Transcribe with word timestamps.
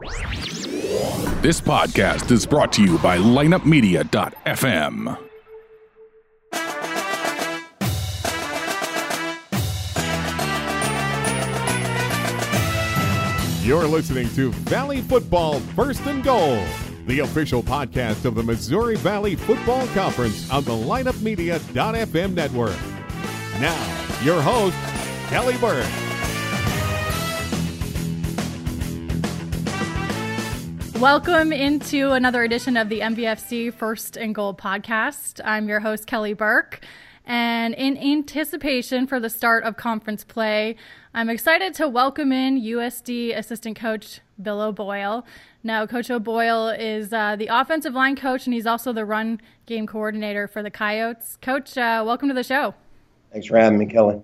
This 0.00 1.60
podcast 1.60 2.30
is 2.30 2.46
brought 2.46 2.72
to 2.72 2.82
you 2.82 2.98
by 2.98 3.18
lineupmedia.fm. 3.18 5.18
You're 13.62 13.86
listening 13.86 14.28
to 14.30 14.50
Valley 14.52 15.02
Football 15.02 15.60
First 15.60 16.00
and 16.06 16.24
Goal, 16.24 16.64
the 17.06 17.20
official 17.20 17.62
podcast 17.62 18.24
of 18.24 18.34
the 18.34 18.42
Missouri 18.42 18.96
Valley 18.96 19.36
Football 19.36 19.86
Conference 19.88 20.50
on 20.50 20.64
the 20.64 20.72
lineupmedia.fm 20.72 22.32
network. 22.32 22.76
Now, 23.60 24.22
your 24.24 24.40
host, 24.40 24.76
Kelly 25.28 25.58
Burke. 25.58 26.09
Welcome 31.00 31.50
into 31.50 32.12
another 32.12 32.42
edition 32.42 32.76
of 32.76 32.90
the 32.90 33.00
MVFC 33.00 33.72
First 33.72 34.18
and 34.18 34.34
Goal 34.34 34.52
podcast. 34.52 35.40
I'm 35.42 35.66
your 35.66 35.80
host, 35.80 36.06
Kelly 36.06 36.34
Burke. 36.34 36.84
And 37.24 37.74
in 37.74 37.96
anticipation 37.96 39.06
for 39.06 39.18
the 39.18 39.30
start 39.30 39.64
of 39.64 39.78
conference 39.78 40.24
play, 40.24 40.76
I'm 41.14 41.30
excited 41.30 41.72
to 41.76 41.88
welcome 41.88 42.32
in 42.32 42.60
USD 42.60 43.34
assistant 43.34 43.78
coach 43.78 44.20
Bill 44.42 44.60
O'Boyle. 44.60 45.24
Now, 45.64 45.86
Coach 45.86 46.10
O'Boyle 46.10 46.68
is 46.68 47.14
uh, 47.14 47.34
the 47.34 47.48
offensive 47.50 47.94
line 47.94 48.14
coach, 48.14 48.44
and 48.44 48.52
he's 48.52 48.66
also 48.66 48.92
the 48.92 49.06
run 49.06 49.40
game 49.64 49.86
coordinator 49.86 50.46
for 50.46 50.62
the 50.62 50.70
Coyotes. 50.70 51.38
Coach, 51.40 51.78
uh, 51.78 52.02
welcome 52.06 52.28
to 52.28 52.34
the 52.34 52.44
show. 52.44 52.74
Thanks 53.32 53.46
for 53.46 53.56
having 53.56 53.78
me, 53.78 53.86
Kelly. 53.86 54.20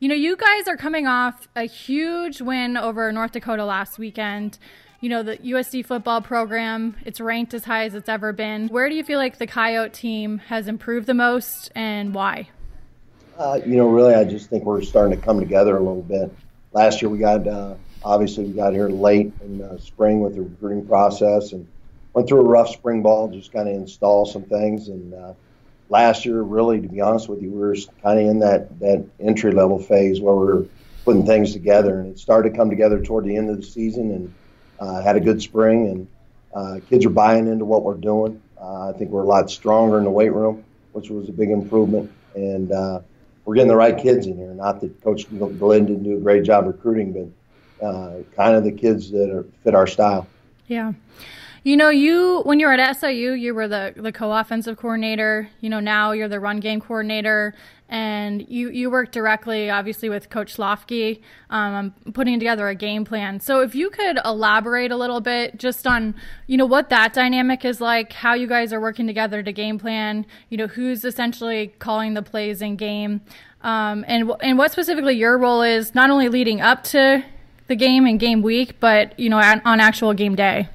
You 0.00 0.08
know, 0.08 0.16
you 0.16 0.36
guys 0.36 0.66
are 0.66 0.76
coming 0.76 1.06
off 1.06 1.46
a 1.54 1.62
huge 1.62 2.40
win 2.40 2.76
over 2.76 3.12
North 3.12 3.30
Dakota 3.30 3.64
last 3.64 4.00
weekend 4.00 4.58
you 5.02 5.08
know, 5.08 5.24
the 5.24 5.36
USD 5.38 5.84
football 5.84 6.22
program, 6.22 6.94
it's 7.04 7.20
ranked 7.20 7.52
as 7.54 7.64
high 7.64 7.84
as 7.84 7.96
it's 7.96 8.08
ever 8.08 8.32
been. 8.32 8.68
Where 8.68 8.88
do 8.88 8.94
you 8.94 9.02
feel 9.02 9.18
like 9.18 9.36
the 9.36 9.48
Coyote 9.48 9.92
team 9.92 10.38
has 10.38 10.68
improved 10.68 11.08
the 11.08 11.14
most 11.14 11.72
and 11.74 12.14
why? 12.14 12.48
Uh, 13.36 13.58
you 13.66 13.76
know, 13.76 13.88
really, 13.88 14.14
I 14.14 14.22
just 14.22 14.48
think 14.48 14.64
we're 14.64 14.80
starting 14.82 15.18
to 15.18 15.22
come 15.22 15.40
together 15.40 15.76
a 15.76 15.80
little 15.80 16.02
bit. 16.02 16.32
Last 16.72 17.02
year, 17.02 17.08
we 17.08 17.18
got, 17.18 17.48
uh, 17.48 17.74
obviously, 18.04 18.44
we 18.44 18.52
got 18.52 18.74
here 18.74 18.88
late 18.88 19.32
in 19.42 19.58
the 19.58 19.76
spring 19.80 20.20
with 20.20 20.36
the 20.36 20.42
recruiting 20.42 20.86
process 20.86 21.50
and 21.50 21.66
went 22.12 22.28
through 22.28 22.42
a 22.42 22.48
rough 22.48 22.68
spring 22.68 23.02
ball, 23.02 23.26
just 23.26 23.52
kind 23.52 23.68
of 23.68 23.74
install 23.74 24.24
some 24.24 24.44
things. 24.44 24.86
And 24.86 25.14
uh, 25.14 25.32
last 25.88 26.24
year, 26.24 26.42
really, 26.42 26.80
to 26.80 26.88
be 26.88 27.00
honest 27.00 27.28
with 27.28 27.42
you, 27.42 27.50
we 27.50 27.58
were 27.58 27.74
kind 28.04 28.20
of 28.20 28.26
in 28.28 28.38
that, 28.38 28.78
that 28.78 29.04
entry 29.18 29.50
level 29.50 29.80
phase 29.80 30.20
where 30.20 30.36
we 30.36 30.60
are 30.60 30.66
putting 31.04 31.26
things 31.26 31.52
together. 31.52 31.98
And 31.98 32.12
it 32.12 32.20
started 32.20 32.50
to 32.50 32.56
come 32.56 32.70
together 32.70 33.02
toward 33.02 33.24
the 33.24 33.34
end 33.34 33.50
of 33.50 33.56
the 33.56 33.66
season. 33.66 34.12
And 34.12 34.34
uh, 34.82 35.00
had 35.00 35.14
a 35.14 35.20
good 35.20 35.40
spring, 35.40 35.86
and 35.88 36.08
uh, 36.54 36.80
kids 36.88 37.06
are 37.06 37.10
buying 37.10 37.46
into 37.46 37.64
what 37.64 37.84
we're 37.84 37.94
doing. 37.94 38.42
Uh, 38.60 38.90
I 38.90 38.92
think 38.92 39.10
we're 39.10 39.22
a 39.22 39.26
lot 39.26 39.48
stronger 39.50 39.96
in 39.98 40.04
the 40.04 40.10
weight 40.10 40.32
room, 40.32 40.64
which 40.92 41.08
was 41.08 41.28
a 41.28 41.32
big 41.32 41.50
improvement, 41.50 42.10
and 42.34 42.72
uh, 42.72 43.00
we're 43.44 43.54
getting 43.54 43.68
the 43.68 43.76
right 43.76 43.96
kids 43.96 44.26
in 44.26 44.36
here. 44.36 44.52
Not 44.52 44.80
that 44.80 45.00
Coach 45.02 45.26
Glenn 45.30 45.86
didn't 45.86 46.02
do 46.02 46.16
a 46.16 46.20
great 46.20 46.42
job 46.42 46.66
recruiting, 46.66 47.12
but 47.80 47.86
uh, 47.86 48.22
kind 48.34 48.56
of 48.56 48.64
the 48.64 48.72
kids 48.72 49.10
that 49.12 49.30
are, 49.30 49.44
fit 49.62 49.74
our 49.74 49.86
style. 49.86 50.26
Yeah. 50.66 50.92
You 51.64 51.76
know, 51.76 51.90
you 51.90 52.40
when 52.40 52.58
you 52.58 52.66
were 52.66 52.72
at 52.72 52.96
SIU, 52.96 53.32
you 53.32 53.54
were 53.54 53.68
the 53.68 53.92
the 53.94 54.10
co-offensive 54.10 54.76
coordinator. 54.76 55.48
You 55.60 55.70
know, 55.70 55.78
now 55.78 56.10
you're 56.10 56.26
the 56.26 56.40
run 56.40 56.58
game 56.58 56.80
coordinator, 56.80 57.54
and 57.88 58.44
you 58.48 58.68
you 58.70 58.90
work 58.90 59.12
directly, 59.12 59.70
obviously, 59.70 60.08
with 60.08 60.28
Coach 60.28 60.56
Schlafke 60.56 61.20
um, 61.50 61.94
putting 62.14 62.40
together 62.40 62.66
a 62.66 62.74
game 62.74 63.04
plan. 63.04 63.38
So, 63.38 63.60
if 63.60 63.76
you 63.76 63.90
could 63.90 64.18
elaborate 64.24 64.90
a 64.90 64.96
little 64.96 65.20
bit 65.20 65.56
just 65.56 65.86
on 65.86 66.16
you 66.48 66.56
know 66.56 66.66
what 66.66 66.88
that 66.88 67.12
dynamic 67.12 67.64
is 67.64 67.80
like, 67.80 68.12
how 68.12 68.34
you 68.34 68.48
guys 68.48 68.72
are 68.72 68.80
working 68.80 69.06
together 69.06 69.40
to 69.40 69.52
game 69.52 69.78
plan. 69.78 70.26
You 70.48 70.58
know, 70.58 70.66
who's 70.66 71.04
essentially 71.04 71.68
calling 71.78 72.14
the 72.14 72.22
plays 72.22 72.60
in 72.60 72.74
game, 72.74 73.20
um, 73.60 74.04
and 74.08 74.32
and 74.40 74.58
what 74.58 74.72
specifically 74.72 75.14
your 75.14 75.38
role 75.38 75.62
is, 75.62 75.94
not 75.94 76.10
only 76.10 76.28
leading 76.28 76.60
up 76.60 76.82
to 76.84 77.24
the 77.68 77.76
game 77.76 78.04
and 78.04 78.18
game 78.18 78.42
week, 78.42 78.80
but 78.80 79.16
you 79.16 79.30
know 79.30 79.38
on 79.38 79.78
actual 79.78 80.12
game 80.12 80.34
day. 80.34 80.68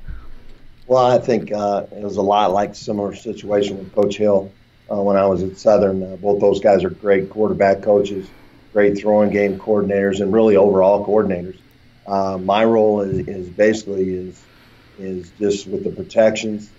Well, 0.87 1.05
I 1.05 1.17
think 1.19 1.51
uh, 1.51 1.85
it 1.91 2.01
was 2.01 2.15
a 2.15 2.21
lot 2.21 2.53
like 2.53 2.73
similar 2.73 3.13
situation 3.13 3.77
with 3.77 3.93
Coach 3.93 4.15
Hill 4.15 4.49
uh, 4.89 5.01
when 5.01 5.17
I 5.17 5.25
was 5.25 5.43
at 5.43 5.57
Southern. 5.57 6.01
Uh, 6.01 6.15
both 6.15 6.39
those 6.39 6.61
guys 6.61 6.85
are 6.85 6.89
great 6.89 7.29
quarterback 7.29 7.81
coaches, 7.81 8.25
great 8.71 8.97
throwing 8.97 9.29
game 9.29 9.59
coordinators, 9.59 10.21
and 10.21 10.31
really 10.31 10.55
overall 10.55 11.05
coordinators. 11.05 11.57
Uh, 12.07 12.37
my 12.37 12.63
role 12.63 13.01
is, 13.01 13.27
is, 13.27 13.49
basically 13.49 14.13
is 14.13 14.41
is 14.97 15.29
just 15.37 15.67
with 15.67 15.83
the 15.83 15.91
protections, 15.91 16.71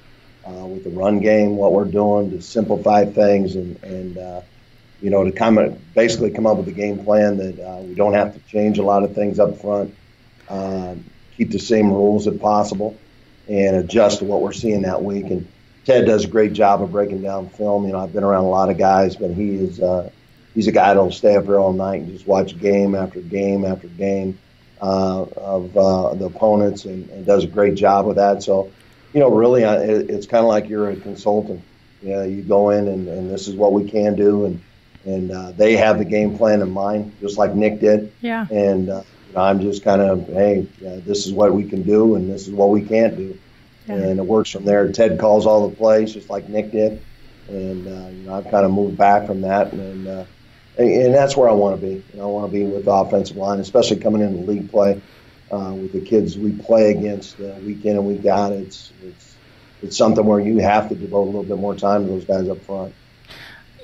uh, 0.47 0.67
with 0.67 0.85
the 0.85 0.91
run 0.91 1.21
game, 1.21 1.57
what 1.57 1.75
we're 1.75 1.85
doing 1.85 2.31
to 2.31 2.41
simplify 2.41 3.05
things 3.05 3.57
and 3.57 3.77
and 3.85 4.17
uh, 4.17 4.41
you 5.03 5.11
know 5.11 5.23
to 5.23 5.33
come 5.33 5.59
basically 5.95 6.31
come 6.31 6.47
up 6.47 6.57
with 6.57 6.69
a 6.69 6.73
game 6.73 7.05
plan 7.05 7.37
that 7.37 7.85
we 7.87 7.95
don't 7.95 8.15
have 8.15 8.33
to 8.33 8.41
change 8.49 8.79
a 8.79 8.83
lot 8.83 9.03
of 9.05 9.15
things 9.15 9.39
up 9.39 9.61
front. 9.61 9.95
keep 11.37 11.51
the 11.51 11.59
same 11.59 11.93
rules 11.93 12.27
if 12.27 12.41
possible 12.41 12.97
and 13.49 13.77
adjust 13.77 14.19
to 14.19 14.25
what 14.25 14.43
we're 14.43 14.53
seeing 14.53 14.83
that 14.83 15.03
week. 15.03 15.27
And 15.27 15.47
Ted 15.85 16.07
does 16.07 16.25
a 16.25 16.29
great 16.29 16.53
job 16.53 16.83
of 16.83 16.93
breaking 16.93 17.23
down 17.23 17.49
film. 17.49 17.87
You 17.87 17.93
know, 17.93 18.01
I've 18.01 18.13
been 18.13 18.25
around 18.25 18.45
a 18.45 18.51
lot 18.51 18.71
of 18.71 18.79
guys, 18.79 19.17
but 19.17 19.31
he 19.31 19.55
is 19.55 19.81
uh, 19.81 20.11
he's 20.55 20.67
a 20.67 20.73
guy 20.73 20.89
that'll 20.89 21.11
stay 21.11 21.37
up 21.37 21.45
here 21.45 21.59
all 21.59 21.73
night 21.73 22.03
and 22.03 22.13
just 22.13 22.27
watch 22.27 22.59
game 22.59 22.95
after 22.95 23.21
game 23.21 23.65
after 23.65 23.89
game 23.89 24.39
uh, 24.81 25.23
of 25.23 25.77
uh, 25.77 26.15
the 26.15 26.27
opponents, 26.27 26.85
and, 26.85 27.09
and, 27.11 27.27
does 27.27 27.45
a 27.45 27.49
great 27.49 27.75
job 27.75 28.07
with 28.07 28.17
that. 28.17 28.43
So, 28.45 28.71
you 29.13 29.19
know, 29.19 29.29
really, 29.29 29.65
it, 29.65 30.09
it's 30.09 30.27
kind 30.27 30.45
of 30.45 30.49
like 30.49 30.69
you're 30.69 30.91
a 30.91 30.97
consultant. 30.97 31.63
You 32.03 32.11
know, 32.11 32.23
you 32.23 32.43
go 32.43 32.71
in 32.71 32.87
and, 32.87 33.09
and 33.09 33.29
this 33.29 33.49
is 33.49 33.57
what 33.57 33.73
we 33.73 33.89
can 33.89 34.15
do, 34.15 34.45
and 34.45 34.63
and 35.05 35.31
uh, 35.31 35.53
they 35.53 35.75
have 35.77 35.99
the 35.99 36.05
game 36.05 36.37
plan 36.37 36.61
in 36.61 36.71
mind, 36.71 37.13
just 37.21 37.39
like 37.39 37.55
Nick 37.55 37.81
did. 37.81 38.13
Yeah. 38.21 38.47
And 38.51 38.91
uh, 38.91 39.03
I'm 39.37 39.61
just 39.61 39.85
kind 39.85 40.01
of, 40.01 40.27
hey, 40.27 40.67
this 40.81 41.27
is 41.27 41.33
what 41.33 41.53
we 41.53 41.65
can 41.65 41.83
do, 41.83 42.15
and 42.15 42.31
this 42.31 42.47
is 42.47 42.53
what 42.53 42.71
we 42.71 42.83
can't 42.83 43.17
do, 43.17 43.39
yeah. 43.87 43.95
and 43.95 44.19
it 44.19 44.25
works 44.25 44.51
from 44.51 44.65
there. 44.65 44.91
Ted 44.91 45.19
calls 45.19 45.47
all 45.47 45.69
the 45.69 45.77
plays, 45.77 46.15
just 46.15 46.31
like 46.31 46.49
Nick 46.49 46.73
did, 46.73 47.03
and 47.49 47.87
uh, 47.87 48.09
you 48.09 48.23
know 48.25 48.35
I've 48.35 48.51
kind 48.51 48.65
of 48.65 48.73
moved 48.73 48.97
back 48.97 49.27
from 49.27 49.43
that, 49.43 49.73
and 49.73 50.09
uh, 50.09 50.25
and 50.79 51.15
that's 51.15 51.37
where 51.37 51.49
I 51.49 51.53
want 51.53 51.81
to 51.81 51.87
be. 51.87 51.95
You 51.95 52.19
know, 52.19 52.25
I 52.25 52.27
want 52.27 52.51
to 52.51 52.53
be 52.53 52.65
with 52.65 52.85
the 52.85 52.93
offensive 52.93 53.37
line, 53.37 53.61
especially 53.61 53.99
coming 53.99 54.23
into 54.23 54.51
league 54.51 54.71
play 54.71 55.01
uh, 55.51 55.73
with 55.75 55.93
the 55.93 56.01
kids 56.01 56.39
we 56.39 56.53
play 56.53 56.91
against 56.93 57.41
uh, 57.41 57.55
week 57.65 57.85
in 57.85 57.97
and 57.97 58.07
week 58.07 58.27
out. 58.27 58.53
It's 58.53 58.93
it's 59.03 59.35
it's 59.83 59.97
something 59.97 60.25
where 60.25 60.41
you 60.41 60.59
have 60.59 60.89
to 60.89 60.95
devote 60.95 61.23
a 61.23 61.27
little 61.27 61.45
bit 61.45 61.59
more 61.59 61.75
time 61.75 62.05
to 62.05 62.11
those 62.11 62.25
guys 62.25 62.49
up 62.49 62.63
front. 62.63 62.95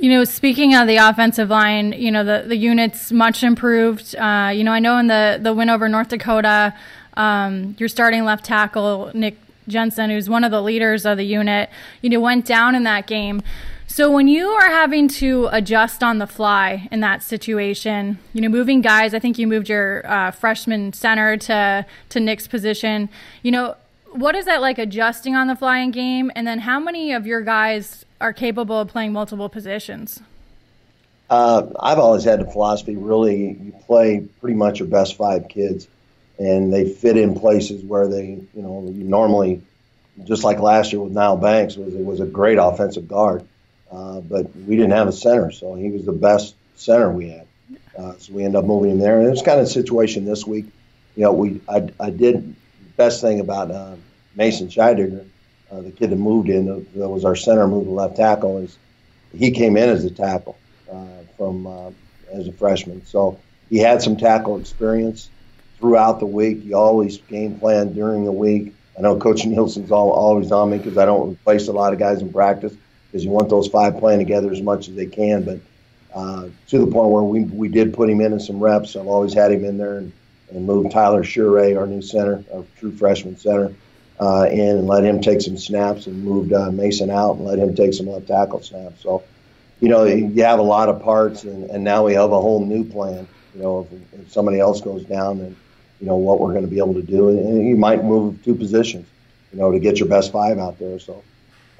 You 0.01 0.11
know, 0.11 0.25
speaking 0.25 0.75
of 0.75 0.87
the 0.87 0.97
offensive 0.97 1.51
line, 1.51 1.93
you 1.93 2.11
know 2.11 2.25
the 2.25 2.45
the 2.47 2.57
unit's 2.57 3.13
much 3.13 3.43
improved. 3.43 4.15
Uh, 4.17 4.51
you 4.55 4.65
know, 4.65 4.73
I 4.73 4.81
know 4.81 4.99
in 4.99 5.07
the 5.07 5.39
the 5.41 5.55
win 5.55 5.71
over 5.71 5.89
North 5.89 6.09
Dakota, 6.09 6.75
um, 7.17 7.77
your 7.79 7.89
starting 7.89 8.25
left 8.25 8.45
tackle 8.45 9.11
Nick 9.15 9.39
Jensen, 9.69 10.11
who's 10.11 10.29
one 10.29 10.45
of 10.45 10.51
the 10.51 10.61
leaders 10.61 11.07
of 11.07 11.17
the 11.17 11.25
unit, 11.25 11.71
you 12.03 12.11
know, 12.11 12.21
went 12.21 12.45
down 12.45 12.75
in 12.75 12.83
that 12.85 13.07
game. 13.07 13.43
So 13.87 14.11
when 14.11 14.27
you 14.27 14.49
are 14.49 14.69
having 14.69 15.07
to 15.09 15.49
adjust 15.53 16.03
on 16.03 16.19
the 16.19 16.27
fly 16.27 16.89
in 16.91 17.01
that 17.01 17.23
situation, 17.23 18.19
you 18.33 18.41
know, 18.41 18.49
moving 18.49 18.81
guys, 18.81 19.15
I 19.15 19.21
think 19.21 19.39
you 19.39 19.47
moved 19.47 19.69
your 19.69 20.05
uh, 20.11 20.33
freshman 20.33 20.93
center 20.93 21.37
to 21.37 21.87
to 22.09 22.21
Nick's 22.21 22.49
position. 22.49 23.09
You 23.43 23.53
know, 23.53 23.77
what 24.11 24.35
is 24.35 24.47
that 24.47 24.61
like 24.61 24.79
adjusting 24.79 25.37
on 25.37 25.47
the 25.47 25.57
fly 25.57 25.79
in 25.79 25.93
game? 25.93 26.33
And 26.35 26.47
then 26.47 26.61
how 26.61 26.81
many 26.81 27.13
of 27.13 27.27
your 27.27 27.43
guys 27.43 28.04
are 28.21 28.33
capable 28.33 28.81
of 28.81 28.89
playing 28.89 29.13
multiple 29.13 29.49
positions? 29.49 30.21
Uh, 31.31 31.67
I've 31.81 31.99
always 31.99 32.25
had 32.25 32.41
the 32.41 32.51
philosophy 32.51 32.97
really 32.97 33.53
you 33.61 33.73
play 33.87 34.27
pretty 34.41 34.57
much 34.57 34.79
your 34.79 34.89
best 34.89 35.17
five 35.17 35.49
kids, 35.49 35.89
and 36.39 36.73
they 36.73 36.89
fit 36.89 37.17
in 37.17 37.35
places 37.35 37.83
where 37.83 38.09
they, 38.09 38.41
you 38.55 38.63
know, 38.63 38.85
you 38.87 39.05
normally, 39.05 39.63
just 40.25 40.45
like 40.45 40.61
last 40.61 40.93
year 40.93 41.01
with 41.01 41.13
Niall 41.13 41.37
Banks, 41.37 41.77
was 41.77 41.95
it 41.95 42.05
was 42.05 42.21
a 42.21 42.27
great 42.27 42.59
offensive 42.59 43.09
guard, 43.09 43.47
uh, 43.91 44.21
but 44.21 44.55
we 44.55 44.77
didn't 44.77 44.93
have 44.93 45.09
a 45.09 45.13
center, 45.13 45.51
so 45.51 45.75
he 45.75 45.91
was 45.91 46.05
the 46.05 46.13
best 46.13 46.55
center 46.77 47.11
we 47.11 47.31
had. 47.31 47.47
Uh, 47.99 48.15
so 48.19 48.33
we 48.33 48.45
ended 48.45 48.57
up 48.57 48.65
moving 48.65 48.91
him 48.91 48.99
there, 48.99 49.19
and 49.19 49.27
it 49.27 49.31
was 49.31 49.43
kind 49.43 49.59
of 49.59 49.67
a 49.67 49.71
situation 49.71 50.25
this 50.25 50.47
week. 50.47 50.67
You 51.17 51.25
know, 51.25 51.33
we 51.33 51.61
I, 51.69 51.89
I 51.99 52.11
did 52.11 52.55
best 52.97 53.21
thing 53.21 53.41
about 53.41 53.71
uh, 53.71 53.95
Mason 54.37 54.69
Scheidiger, 54.69 55.25
uh, 55.75 55.81
the 55.81 55.91
kid 55.91 56.11
that 56.11 56.17
moved 56.17 56.49
in, 56.49 56.67
that 56.67 57.09
was 57.09 57.25
our 57.25 57.37
center, 57.37 57.67
moved 57.67 57.87
to 57.87 57.93
left 57.93 58.17
tackle, 58.17 58.59
is 58.59 58.79
he 59.37 59.51
came 59.51 59.77
in 59.77 59.89
as 59.89 60.05
a 60.05 60.11
tackle 60.11 60.57
uh, 60.91 61.07
from 61.37 61.67
uh, 61.67 61.91
as 62.33 62.47
a 62.47 62.53
freshman. 62.53 63.05
So 63.07 63.41
he 63.69 63.79
had 63.79 64.03
some 64.03 64.17
tackle 64.17 64.59
experience 64.59 65.31
throughout 65.79 66.21
the 66.21 66.27
week. 66.27 66.63
He 66.63 66.75
always 66.75 67.19
game 67.19 67.59
plan 67.59 67.93
during 67.93 68.25
the 68.25 68.33
week. 68.33 68.75
I 68.97 69.03
know 69.03 69.19
Coach 69.19 69.43
Nielson's 69.43 69.91
all, 69.91 70.11
always 70.11 70.53
on 70.53 70.71
me 70.71 70.79
because 70.79 70.99
I 70.99 71.05
don't 71.05 71.33
replace 71.33 71.67
a 71.67 71.73
lot 71.73 71.93
of 71.93 71.99
guys 71.99 72.21
in 72.21 72.33
practice 72.33 72.75
because 73.11 73.25
you 73.25 73.31
want 73.31 73.49
those 73.49 73.67
five 73.67 73.99
playing 73.99 74.21
together 74.21 74.53
as 74.53 74.63
much 74.63 74.89
as 74.89 74.95
they 74.95 75.07
can. 75.07 75.43
But 75.43 75.59
uh, 76.15 76.49
to 76.69 76.79
the 76.79 76.87
point 76.87 77.11
where 77.11 77.23
we, 77.25 77.45
we 77.45 77.69
did 77.69 77.93
put 77.93 78.09
him 78.09 78.21
in 78.21 78.33
in 78.33 78.41
some 78.41 78.61
reps, 78.61 78.95
I've 78.95 79.09
always 79.09 79.35
had 79.35 79.51
him 79.51 79.65
in 79.65 79.79
there 79.79 79.99
and 79.99 80.13
and 80.51 80.67
moved 80.67 80.93
Tyler 80.93 81.25
Shure, 81.25 81.79
our 81.79 81.87
new 81.87 82.03
center, 82.03 82.45
our 82.55 82.65
true 82.79 82.93
freshman 82.93 83.37
center, 83.37 83.75
uh, 84.21 84.47
in 84.51 84.79
and 84.79 84.87
let 84.87 85.05
him 85.05 85.21
take 85.21 85.41
some 85.41 85.59
snaps 85.59 86.07
and 86.07 86.25
moved 86.25 86.53
uh, 86.53 86.71
Mason 86.71 87.11
out 87.11 87.37
and 87.37 87.45
let 87.45 87.59
him 87.59 87.75
take 87.75 87.95
some 87.95 88.07
left 88.07 88.29
tackle 88.29 88.63
snaps. 88.63 89.03
So, 89.03 89.25
you 89.81 89.89
know, 89.89 90.05
you 90.05 90.43
have 90.43 90.59
a 90.59 90.63
lot 90.63 90.89
of 90.89 91.03
parts, 91.03 91.45
and, 91.45 91.69
and 91.71 91.83
now 91.83 92.05
we 92.05 92.15
have 92.15 92.31
a 92.33 92.41
whole 92.41 92.65
new 92.65 92.85
plan. 92.85 93.27
You 93.55 93.63
know, 93.63 93.89
if, 93.91 94.21
if 94.21 94.33
somebody 94.33 94.61
else 94.61 94.81
goes 94.81 95.05
down, 95.05 95.39
then 95.39 95.57
you 96.01 96.07
know 96.07 96.17
what 96.17 96.41
we're 96.41 96.53
going 96.53 96.65
to 96.65 96.71
be 96.71 96.79
able 96.79 96.95
to 96.95 97.03
do, 97.03 97.29
and, 97.29 97.39
and 97.39 97.69
you 97.69 97.77
might 97.77 98.05
move 98.05 98.43
two 98.45 98.55
positions, 98.55 99.07
you 99.53 99.59
know, 99.59 99.73
to 99.73 99.79
get 99.79 99.99
your 99.99 100.09
best 100.09 100.33
five 100.33 100.59
out 100.59 100.79
there. 100.79 100.99
So, 100.99 101.23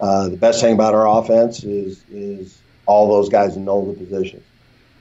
uh, 0.01 0.29
the 0.29 0.37
best 0.37 0.61
thing 0.61 0.75
about 0.75 0.95
our 0.95 1.07
offense 1.07 1.63
is 1.65 2.05
is 2.11 2.59
all 2.87 3.09
those 3.09 3.29
guys 3.29 3.57
know 3.57 3.93
the 3.93 3.95
positions. 3.95 4.43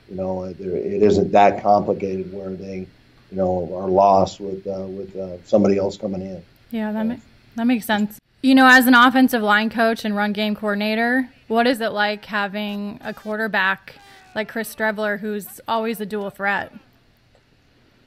You 0.10 0.16
know, 0.16 0.44
it 0.44 0.60
isn't 0.60 1.32
that 1.32 1.64
complicated 1.64 2.32
where 2.32 2.52
they, 2.52 2.88
you 3.32 3.38
know, 3.38 3.76
are 3.76 3.90
lost 3.90 4.40
with 4.40 4.66
uh, 4.68 4.86
with 4.88 5.16
uh, 5.16 5.42
somebody 5.46 5.78
else 5.78 5.98
coming 5.98 6.22
in. 6.22 6.44
Yeah, 6.74 6.92
that 6.92 7.06
makes 7.06 7.22
that 7.56 7.68
makes 7.68 7.86
sense. 7.86 8.20
You 8.42 8.56
know, 8.56 8.66
as 8.68 8.88
an 8.88 8.96
offensive 8.96 9.44
line 9.44 9.70
coach 9.70 10.04
and 10.06 10.16
run 10.16 10.34
game 10.34 10.56
coordinator, 10.56 11.30
what 11.48 11.68
is 11.68 11.80
it 11.82 11.90
like 11.90 12.26
having 12.26 13.00
a 13.04 13.14
quarterback 13.14 13.94
like 14.34 14.50
Chris 14.50 14.74
Streveler, 14.74 15.20
who's 15.20 15.62
always 15.68 16.02
a 16.02 16.06
dual 16.06 16.32
threat? 16.32 16.74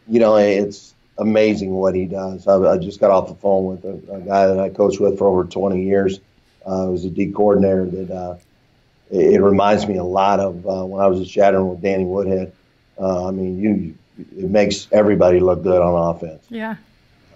You 0.09 0.19
know, 0.19 0.35
it's 0.35 0.95
amazing 1.17 1.71
what 1.71 1.95
he 1.95 2.07
does. 2.07 2.49
I, 2.49 2.57
I 2.57 2.77
just 2.77 2.99
got 2.99 3.13
off 3.13 3.29
the 3.29 3.37
phone 3.37 3.67
with 3.67 3.85
a, 3.85 4.15
a, 4.15 4.21
guy 4.21 4.49
that 4.49 4.59
I 4.59 4.69
coached 4.69 4.99
with 4.99 5.17
for 5.17 5.29
over 5.29 5.45
20 5.45 5.85
years. 5.85 6.19
Uh, 6.67 6.91
was 6.91 7.05
a 7.05 7.11
D 7.11 7.31
coordinator 7.31 7.87
that 7.87 8.11
uh, 8.11 8.37
it, 9.13 9.35
it, 9.35 9.41
reminds 9.41 9.87
me 9.87 9.99
a 9.99 10.05
lot 10.05 10.41
of 10.41 10.67
uh, 10.67 10.85
when 10.85 11.01
I 11.01 11.07
was 11.07 11.21
at 11.21 11.29
Chadron 11.29 11.69
with 11.69 11.81
Danny 11.81 12.05
Woodhead. 12.05 12.53
Uh, 12.99 13.29
I 13.29 13.31
mean, 13.31 13.61
you 13.61 13.97
it 14.19 14.51
makes 14.51 14.89
everybody 14.91 15.39
look 15.39 15.63
good 15.63 15.81
on 15.81 16.17
offense. 16.17 16.45
Yeah. 16.49 16.75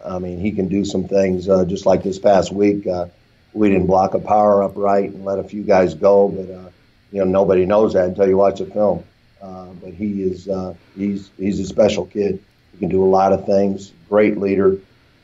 I 0.05 0.19
mean, 0.19 0.38
he 0.38 0.52
can 0.52 0.69
do 0.69 0.85
some 0.85 1.05
things 1.05 1.49
uh, 1.49 1.64
just 1.64 1.87
like 1.87 2.02
this 2.02 2.19
past 2.19 2.52
week. 2.52 2.87
Uh, 2.87 3.06
we 3.52 3.69
didn't 3.69 3.87
block 3.87 4.14
a 4.14 4.19
power 4.19 4.62
up 4.62 4.73
right 4.76 5.11
and 5.11 5.25
let 5.25 5.38
a 5.38 5.44
few 5.44 5.62
guys 5.62 5.94
go, 5.94 6.29
but 6.29 6.50
uh, 6.50 6.70
you 7.12 7.19
know 7.19 7.25
nobody 7.25 7.67
knows 7.67 7.94
that 7.94 8.06
until 8.06 8.29
you 8.29 8.37
watch 8.37 8.58
the 8.58 8.67
film. 8.67 9.05
Uh, 9.43 9.67
but 9.82 9.93
he 9.93 10.23
is 10.23 10.49
uh, 10.49 10.75
he's 10.97 11.31
he's 11.37 11.58
a 11.61 11.67
special 11.67 12.06
kid. 12.06 12.43
He 12.73 12.79
can 12.79 12.88
do 12.88 13.02
a 13.02 13.06
lot 13.06 13.32
of 13.32 13.47
things. 13.47 13.93
Great 14.08 14.38
leader, 14.38 14.79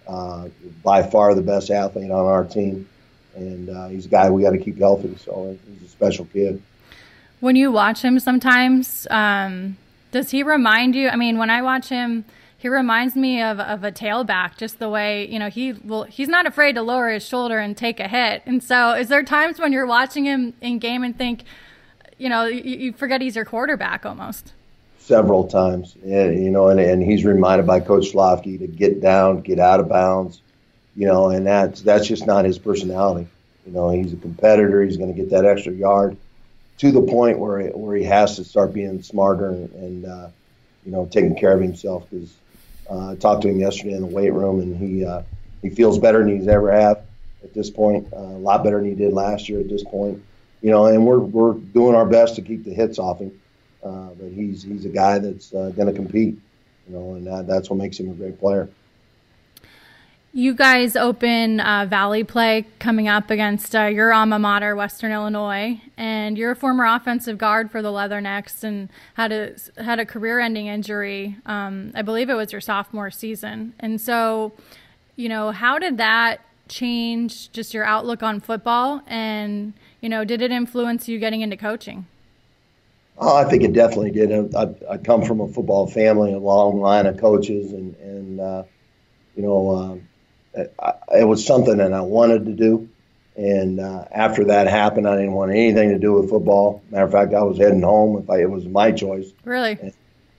uh, 0.08 0.48
by 0.82 1.02
far 1.02 1.34
the 1.34 1.42
best 1.42 1.70
athlete 1.70 2.10
on 2.10 2.26
our 2.26 2.44
team, 2.44 2.88
and 3.34 3.90
he's 3.90 4.06
a 4.06 4.08
guy 4.08 4.30
we 4.30 4.42
got 4.42 4.50
to 4.50 4.58
keep 4.58 4.78
healthy. 4.78 5.16
So 5.16 5.56
he's 5.68 5.88
a 5.88 5.90
special 5.90 6.24
kid. 6.26 6.62
When 7.40 7.54
you 7.54 7.70
watch 7.70 8.02
him, 8.02 8.18
sometimes 8.18 9.06
um, 9.10 9.76
does 10.10 10.30
he 10.30 10.42
remind 10.42 10.94
you? 10.94 11.08
I 11.08 11.16
mean, 11.16 11.38
when 11.38 11.50
I 11.50 11.62
watch 11.62 11.88
him 11.88 12.24
he 12.58 12.68
reminds 12.68 13.14
me 13.14 13.42
of, 13.42 13.60
of 13.60 13.84
a 13.84 13.92
tailback, 13.92 14.56
just 14.56 14.78
the 14.78 14.88
way, 14.88 15.28
you 15.28 15.38
know, 15.38 15.50
he 15.50 15.72
will, 15.72 16.04
he's 16.04 16.28
not 16.28 16.46
afraid 16.46 16.74
to 16.74 16.82
lower 16.82 17.10
his 17.10 17.26
shoulder 17.26 17.58
and 17.58 17.76
take 17.76 18.00
a 18.00 18.08
hit. 18.08 18.42
And 18.46 18.62
so 18.62 18.92
is 18.92 19.08
there 19.08 19.22
times 19.22 19.58
when 19.58 19.72
you're 19.72 19.86
watching 19.86 20.24
him 20.24 20.54
in 20.60 20.78
game 20.78 21.02
and 21.02 21.16
think, 21.16 21.44
you 22.18 22.28
know, 22.28 22.46
you, 22.46 22.62
you 22.62 22.92
forget 22.92 23.20
he's 23.20 23.36
your 23.36 23.44
quarterback 23.44 24.06
almost? 24.06 24.52
Several 24.98 25.46
times. 25.46 25.96
Yeah, 26.02 26.30
you 26.30 26.50
know, 26.50 26.68
and, 26.68 26.80
and 26.80 27.02
he's 27.02 27.24
reminded 27.24 27.66
by 27.66 27.80
Coach 27.80 28.12
Schlafke 28.12 28.58
to 28.58 28.66
get 28.66 29.00
down, 29.02 29.42
get 29.42 29.58
out 29.58 29.80
of 29.80 29.88
bounds, 29.88 30.40
you 30.96 31.06
know, 31.06 31.28
and 31.28 31.46
that's, 31.46 31.82
that's 31.82 32.06
just 32.06 32.26
not 32.26 32.46
his 32.46 32.58
personality. 32.58 33.28
You 33.66 33.72
know, 33.72 33.90
he's 33.90 34.12
a 34.12 34.16
competitor. 34.16 34.82
He's 34.82 34.96
going 34.96 35.14
to 35.14 35.20
get 35.20 35.30
that 35.30 35.44
extra 35.44 35.72
yard 35.72 36.16
to 36.78 36.90
the 36.90 37.02
point 37.02 37.38
where, 37.38 37.68
where 37.68 37.96
he 37.96 38.04
has 38.04 38.36
to 38.36 38.44
start 38.44 38.72
being 38.72 39.02
smarter 39.02 39.50
and, 39.50 39.70
and 39.74 40.06
uh, 40.06 40.28
you 40.84 40.92
know, 40.92 41.06
taking 41.06 41.36
care 41.36 41.52
of 41.52 41.60
himself 41.60 42.06
because 42.08 42.32
uh, 42.88 43.14
talked 43.16 43.42
to 43.42 43.48
him 43.48 43.58
yesterday 43.58 43.94
in 43.94 44.00
the 44.00 44.06
weight 44.06 44.32
room, 44.32 44.60
and 44.60 44.76
he 44.76 45.04
uh, 45.04 45.22
he 45.62 45.70
feels 45.70 45.98
better 45.98 46.20
than 46.20 46.36
he's 46.36 46.48
ever 46.48 46.72
have 46.72 47.02
at 47.42 47.54
this 47.54 47.70
point. 47.70 48.12
Uh, 48.12 48.18
a 48.18 48.38
lot 48.38 48.64
better 48.64 48.78
than 48.80 48.88
he 48.88 48.94
did 48.94 49.12
last 49.12 49.48
year 49.48 49.60
at 49.60 49.68
this 49.68 49.84
point. 49.84 50.22
You 50.62 50.70
know, 50.70 50.86
and 50.86 51.06
we're 51.06 51.18
we're 51.18 51.54
doing 51.54 51.94
our 51.94 52.06
best 52.06 52.36
to 52.36 52.42
keep 52.42 52.64
the 52.64 52.72
hits 52.72 52.98
off 52.98 53.20
him. 53.20 53.40
Uh, 53.82 54.10
but 54.18 54.30
he's 54.32 54.62
he's 54.62 54.84
a 54.84 54.90
guy 54.90 55.18
that's 55.18 55.52
uh, 55.54 55.70
going 55.76 55.88
to 55.88 55.92
compete. 55.92 56.38
You 56.88 56.96
know, 56.96 57.14
and 57.14 57.26
that, 57.26 57.46
that's 57.46 57.68
what 57.68 57.78
makes 57.78 57.98
him 57.98 58.10
a 58.10 58.14
great 58.14 58.38
player. 58.38 58.68
You 60.36 60.52
guys 60.52 60.96
open 60.96 61.60
uh, 61.60 61.86
Valley 61.88 62.22
play 62.22 62.66
coming 62.78 63.08
up 63.08 63.30
against 63.30 63.74
uh, 63.74 63.84
your 63.84 64.12
alma 64.12 64.38
mater, 64.38 64.76
Western 64.76 65.10
Illinois, 65.10 65.80
and 65.96 66.36
you're 66.36 66.50
a 66.50 66.54
former 66.54 66.84
offensive 66.84 67.38
guard 67.38 67.70
for 67.70 67.80
the 67.80 67.88
Leathernecks 67.88 68.62
and 68.62 68.90
had 69.14 69.32
a 69.32 69.54
had 69.82 69.98
a 69.98 70.04
career-ending 70.04 70.66
injury. 70.66 71.38
Um, 71.46 71.90
I 71.94 72.02
believe 72.02 72.28
it 72.28 72.34
was 72.34 72.52
your 72.52 72.60
sophomore 72.60 73.10
season, 73.10 73.72
and 73.80 73.98
so, 73.98 74.52
you 75.16 75.30
know, 75.30 75.52
how 75.52 75.78
did 75.78 75.96
that 75.96 76.42
change 76.68 77.50
just 77.52 77.72
your 77.72 77.84
outlook 77.84 78.22
on 78.22 78.38
football? 78.38 79.00
And 79.06 79.72
you 80.02 80.10
know, 80.10 80.22
did 80.22 80.42
it 80.42 80.52
influence 80.52 81.08
you 81.08 81.18
getting 81.18 81.40
into 81.40 81.56
coaching? 81.56 82.04
Oh, 83.16 83.34
I 83.34 83.48
think 83.48 83.62
it 83.62 83.72
definitely 83.72 84.10
did. 84.10 84.54
I, 84.54 84.74
I 84.90 84.98
come 84.98 85.22
from 85.22 85.40
a 85.40 85.48
football 85.48 85.86
family, 85.86 86.34
a 86.34 86.38
long 86.38 86.78
line 86.78 87.06
of 87.06 87.16
coaches, 87.16 87.72
and 87.72 87.96
and 87.96 88.38
uh, 88.38 88.64
you 89.34 89.42
know. 89.42 89.74
Um, 89.74 90.08
it 90.56 91.24
was 91.26 91.44
something 91.44 91.76
that 91.78 91.92
I 91.92 92.00
wanted 92.00 92.46
to 92.46 92.52
do. 92.52 92.88
And 93.36 93.80
uh, 93.80 94.06
after 94.12 94.44
that 94.44 94.66
happened, 94.66 95.06
I 95.06 95.16
didn't 95.16 95.32
want 95.32 95.50
anything 95.50 95.90
to 95.90 95.98
do 95.98 96.14
with 96.14 96.30
football. 96.30 96.82
Matter 96.90 97.04
of 97.04 97.12
fact, 97.12 97.34
I 97.34 97.42
was 97.42 97.58
heading 97.58 97.82
home 97.82 98.22
if 98.22 98.30
I, 98.30 98.40
it 98.40 98.50
was 98.50 98.64
my 98.64 98.92
choice. 98.92 99.32
Really? 99.44 99.78
And, 99.80 99.92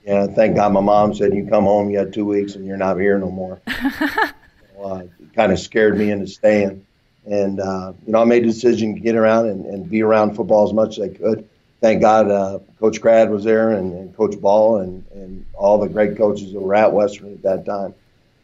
yeah, 0.04 0.26
thank 0.26 0.56
God 0.56 0.72
my 0.72 0.80
mom 0.80 1.14
said, 1.14 1.34
You 1.34 1.46
come 1.46 1.64
home, 1.64 1.90
you 1.90 1.98
had 1.98 2.12
two 2.12 2.24
weeks, 2.24 2.54
and 2.54 2.66
you're 2.66 2.76
not 2.76 2.98
here 2.98 3.18
no 3.18 3.30
more. 3.30 3.60
well, 4.74 4.94
uh, 4.94 4.98
it 5.00 5.34
kind 5.34 5.52
of 5.52 5.60
scared 5.60 5.96
me 5.96 6.10
into 6.10 6.26
staying. 6.26 6.84
And, 7.26 7.60
uh, 7.60 7.92
you 8.06 8.12
know, 8.12 8.22
I 8.22 8.24
made 8.24 8.42
a 8.42 8.46
decision 8.46 8.94
to 8.94 9.00
get 9.00 9.14
around 9.14 9.48
and, 9.48 9.66
and 9.66 9.88
be 9.88 10.02
around 10.02 10.34
football 10.34 10.66
as 10.66 10.72
much 10.72 10.98
as 10.98 11.10
I 11.10 11.14
could. 11.14 11.48
Thank 11.80 12.00
God 12.00 12.30
uh, 12.30 12.58
Coach 12.80 13.00
Crad 13.00 13.30
was 13.30 13.44
there 13.44 13.72
and, 13.72 13.92
and 13.92 14.16
Coach 14.16 14.40
Ball 14.40 14.78
and, 14.78 15.04
and 15.12 15.44
all 15.54 15.78
the 15.78 15.88
great 15.88 16.16
coaches 16.16 16.52
that 16.52 16.60
were 16.60 16.74
at 16.74 16.92
Western 16.92 17.32
at 17.34 17.42
that 17.42 17.64
time 17.64 17.94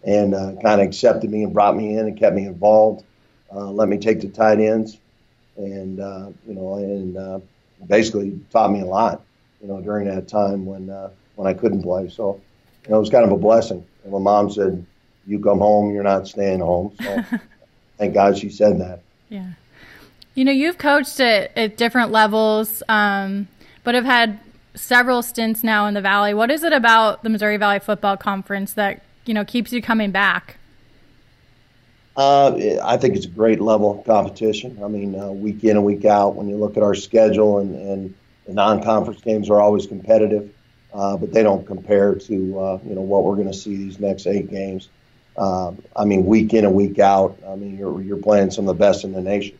and 0.04 0.34
uh, 0.34 0.52
kind 0.62 0.80
of 0.80 0.86
accepted 0.86 1.30
me 1.30 1.42
and 1.42 1.52
brought 1.52 1.76
me 1.76 1.96
in 1.96 2.06
and 2.06 2.18
kept 2.18 2.36
me 2.36 2.46
involved. 2.46 3.04
Uh, 3.52 3.70
let 3.70 3.88
me 3.88 3.96
take 3.96 4.20
the 4.20 4.28
tight 4.28 4.58
ends, 4.60 4.98
and 5.56 6.00
uh, 6.00 6.28
you 6.46 6.54
know, 6.54 6.74
and 6.74 7.16
uh, 7.16 7.40
basically 7.86 8.38
taught 8.50 8.70
me 8.70 8.80
a 8.80 8.86
lot. 8.86 9.22
You 9.62 9.68
know, 9.68 9.80
during 9.80 10.06
that 10.08 10.28
time 10.28 10.66
when 10.66 10.90
uh, 10.90 11.10
when 11.36 11.48
I 11.48 11.54
couldn't 11.54 11.82
play, 11.82 12.08
so 12.08 12.40
you 12.84 12.90
know, 12.90 12.96
it 12.96 13.00
was 13.00 13.10
kind 13.10 13.24
of 13.24 13.32
a 13.32 13.36
blessing. 13.36 13.84
And 14.02 14.12
my 14.12 14.18
mom 14.18 14.50
said, 14.50 14.84
"You 15.26 15.38
come 15.38 15.58
home, 15.58 15.94
you're 15.94 16.02
not 16.02 16.28
staying 16.28 16.60
home." 16.60 16.94
So 17.00 17.24
thank 17.98 18.14
God 18.14 18.36
she 18.36 18.50
said 18.50 18.80
that. 18.80 19.02
Yeah. 19.28 19.52
You 20.34 20.44
know, 20.44 20.52
you've 20.52 20.78
coached 20.78 21.20
at, 21.20 21.56
at 21.56 21.76
different 21.76 22.10
levels, 22.10 22.82
um, 22.88 23.46
but 23.84 23.94
have 23.94 24.04
had 24.04 24.40
several 24.74 25.22
stints 25.22 25.62
now 25.62 25.86
in 25.86 25.94
the 25.94 26.00
Valley. 26.00 26.34
What 26.34 26.50
is 26.50 26.64
it 26.64 26.72
about 26.72 27.22
the 27.22 27.30
Missouri 27.30 27.56
Valley 27.56 27.78
Football 27.78 28.16
Conference 28.16 28.72
that 28.72 29.04
you 29.26 29.34
know 29.34 29.44
keeps 29.44 29.72
you 29.72 29.82
coming 29.82 30.10
back? 30.10 30.56
Uh, 32.16 32.78
I 32.82 32.96
think 32.96 33.16
it's 33.16 33.26
a 33.26 33.30
great 33.30 33.60
level 33.60 33.98
of 33.98 34.06
competition. 34.06 34.78
I 34.84 34.88
mean, 34.88 35.18
uh, 35.18 35.32
week 35.32 35.64
in 35.64 35.76
and 35.76 35.84
week 35.84 36.04
out, 36.04 36.36
when 36.36 36.48
you 36.48 36.56
look 36.56 36.76
at 36.76 36.82
our 36.82 36.94
schedule 36.94 37.58
and, 37.58 37.74
and 37.74 38.14
the 38.46 38.52
non-conference 38.52 39.20
games 39.22 39.50
are 39.50 39.60
always 39.60 39.86
competitive, 39.86 40.54
uh, 40.92 41.16
but 41.16 41.32
they 41.32 41.42
don't 41.42 41.66
compare 41.66 42.14
to 42.14 42.60
uh, 42.60 42.78
you 42.86 42.94
know 42.94 43.00
what 43.00 43.24
we're 43.24 43.34
going 43.34 43.48
to 43.48 43.54
see 43.54 43.76
these 43.76 43.98
next 43.98 44.26
eight 44.26 44.48
games. 44.48 44.88
Um, 45.36 45.82
I 45.96 46.04
mean, 46.04 46.26
week 46.26 46.54
in 46.54 46.64
and 46.64 46.74
week 46.74 47.00
out. 47.00 47.36
I 47.48 47.56
mean, 47.56 47.76
you're 47.76 48.00
you're 48.00 48.16
playing 48.16 48.52
some 48.52 48.68
of 48.68 48.76
the 48.76 48.80
best 48.80 49.02
in 49.04 49.12
the 49.12 49.20
nation. 49.20 49.58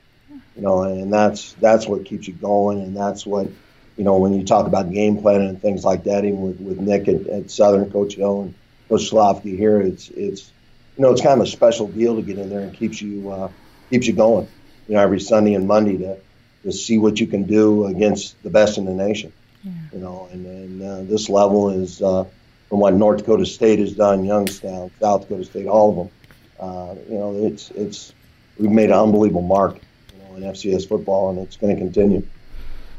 You 0.54 0.62
know, 0.62 0.82
and 0.82 1.12
that's 1.12 1.54
that's 1.54 1.88
what 1.88 2.04
keeps 2.04 2.28
you 2.28 2.34
going, 2.34 2.80
and 2.80 2.96
that's 2.96 3.26
what 3.26 3.48
you 3.96 4.04
know 4.04 4.16
when 4.18 4.32
you 4.32 4.44
talk 4.44 4.68
about 4.68 4.92
game 4.92 5.20
planning 5.20 5.48
and 5.48 5.60
things 5.60 5.84
like 5.84 6.04
that. 6.04 6.24
Even 6.24 6.40
with, 6.42 6.60
with 6.60 6.78
Nick 6.78 7.08
at, 7.08 7.26
at 7.26 7.50
Southern, 7.50 7.90
Coach 7.90 8.14
Hill, 8.14 8.42
and 8.42 8.54
Schlafke 8.90 9.56
here. 9.56 9.80
It's 9.80 10.08
it's 10.10 10.50
you 10.96 11.02
know 11.02 11.12
it's 11.12 11.22
kind 11.22 11.40
of 11.40 11.46
a 11.46 11.50
special 11.50 11.88
deal 11.88 12.16
to 12.16 12.22
get 12.22 12.38
in 12.38 12.50
there 12.50 12.60
and 12.60 12.74
keeps 12.74 13.00
you 13.00 13.30
uh, 13.30 13.48
keeps 13.90 14.06
you 14.06 14.12
going. 14.12 14.48
You 14.88 14.94
know 14.94 15.00
every 15.00 15.20
Sunday 15.20 15.54
and 15.54 15.66
Monday 15.66 15.98
to 15.98 16.18
to 16.64 16.72
see 16.72 16.98
what 16.98 17.20
you 17.20 17.26
can 17.26 17.44
do 17.44 17.86
against 17.86 18.42
the 18.42 18.50
best 18.50 18.78
in 18.78 18.84
the 18.84 18.92
nation. 18.92 19.32
Yeah. 19.62 19.72
You 19.92 19.98
know, 20.00 20.28
and, 20.32 20.46
and 20.46 20.82
uh, 20.82 21.02
this 21.10 21.28
level 21.28 21.70
is 21.70 22.02
uh, 22.02 22.24
from 22.68 22.80
what 22.80 22.94
North 22.94 23.18
Dakota 23.18 23.46
State 23.46 23.78
has 23.78 23.92
done, 23.92 24.24
Youngstown, 24.24 24.90
South 25.00 25.22
Dakota 25.22 25.44
State, 25.44 25.66
all 25.66 25.90
of 25.90 25.96
them. 25.96 26.10
Uh, 26.58 26.94
you 27.08 27.18
know, 27.18 27.46
it's 27.46 27.70
it's 27.70 28.12
we've 28.58 28.70
made 28.70 28.90
an 28.90 28.96
unbelievable 28.96 29.42
mark, 29.42 29.78
you 30.12 30.18
know, 30.22 30.36
in 30.36 30.42
FCS 30.52 30.88
football, 30.88 31.30
and 31.30 31.38
it's 31.38 31.56
going 31.56 31.74
to 31.74 31.80
continue. 31.80 32.26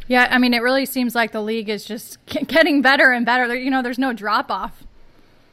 Yeah, 0.08 0.28
I 0.30 0.38
mean, 0.38 0.54
it 0.54 0.62
really 0.62 0.86
seems 0.86 1.16
like 1.16 1.32
the 1.32 1.42
league 1.42 1.70
is 1.70 1.84
just 1.84 2.24
getting 2.26 2.82
better 2.82 3.12
and 3.12 3.26
better. 3.26 3.56
You 3.56 3.72
know, 3.72 3.82
there's 3.82 4.00
no 4.00 4.14
drop 4.14 4.52
off. 4.52 4.85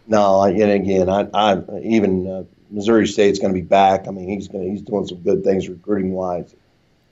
No, 0.07 0.43
and 0.43 0.71
again, 0.71 1.09
I, 1.09 1.29
I 1.33 1.63
even 1.83 2.27
uh, 2.27 2.45
Missouri 2.71 3.07
State's 3.07 3.39
going 3.39 3.55
to 3.55 3.61
be 3.61 3.67
back. 3.67 4.09
I 4.09 4.11
mean, 4.11 4.29
he's 4.29 4.49
going 4.49 4.71
he's 4.71 4.83
doing 4.83 5.07
some 5.07 5.19
good 5.19 5.45
things 5.45 5.69
recruiting 5.69 6.13
wise, 6.13 6.55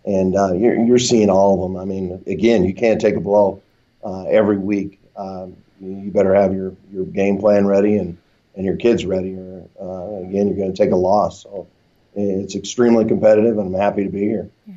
and 0.04 0.34
uh, 0.36 0.52
you're 0.52 0.74
you're 0.84 0.98
seeing 0.98 1.30
all 1.30 1.54
of 1.54 1.60
them. 1.60 1.80
I 1.80 1.84
mean, 1.84 2.22
again, 2.26 2.64
you 2.64 2.74
can't 2.74 3.00
take 3.00 3.16
a 3.16 3.20
blow 3.20 3.62
uh, 4.04 4.24
every 4.24 4.58
week. 4.58 4.98
Um, 5.16 5.56
you 5.80 6.10
better 6.10 6.34
have 6.34 6.54
your, 6.54 6.74
your 6.92 7.06
game 7.06 7.38
plan 7.38 7.66
ready 7.66 7.96
and 7.96 8.18
and 8.56 8.64
your 8.66 8.76
kid's 8.76 9.06
ready, 9.06 9.34
or 9.34 9.68
uh, 9.80 10.26
again, 10.26 10.48
you're 10.48 10.56
going 10.56 10.72
to 10.72 10.76
take 10.76 10.90
a 10.90 10.96
loss. 10.96 11.44
So 11.44 11.68
it's 12.14 12.56
extremely 12.56 13.04
competitive, 13.04 13.58
and 13.58 13.74
I'm 13.74 13.80
happy 13.80 14.04
to 14.04 14.10
be 14.10 14.20
here. 14.20 14.50
Yeah. 14.66 14.74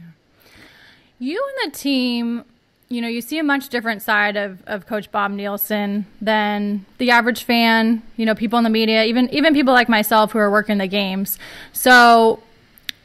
You 1.19 1.51
and 1.63 1.71
the 1.71 1.77
team, 1.77 2.45
you 2.93 3.01
know, 3.01 3.07
you 3.07 3.21
see 3.21 3.39
a 3.39 3.43
much 3.43 3.69
different 3.69 4.01
side 4.01 4.35
of, 4.37 4.61
of 4.67 4.85
Coach 4.85 5.11
Bob 5.11 5.31
Nielson 5.31 6.05
than 6.21 6.85
the 6.99 7.09
average 7.11 7.43
fan. 7.43 8.03
You 8.17 8.25
know, 8.25 8.35
people 8.35 8.57
in 8.57 8.63
the 8.63 8.69
media, 8.69 9.03
even 9.05 9.29
even 9.33 9.53
people 9.53 9.73
like 9.73 9.89
myself 9.89 10.31
who 10.31 10.39
are 10.39 10.51
working 10.51 10.77
the 10.77 10.87
games. 10.87 11.39
So 11.71 12.41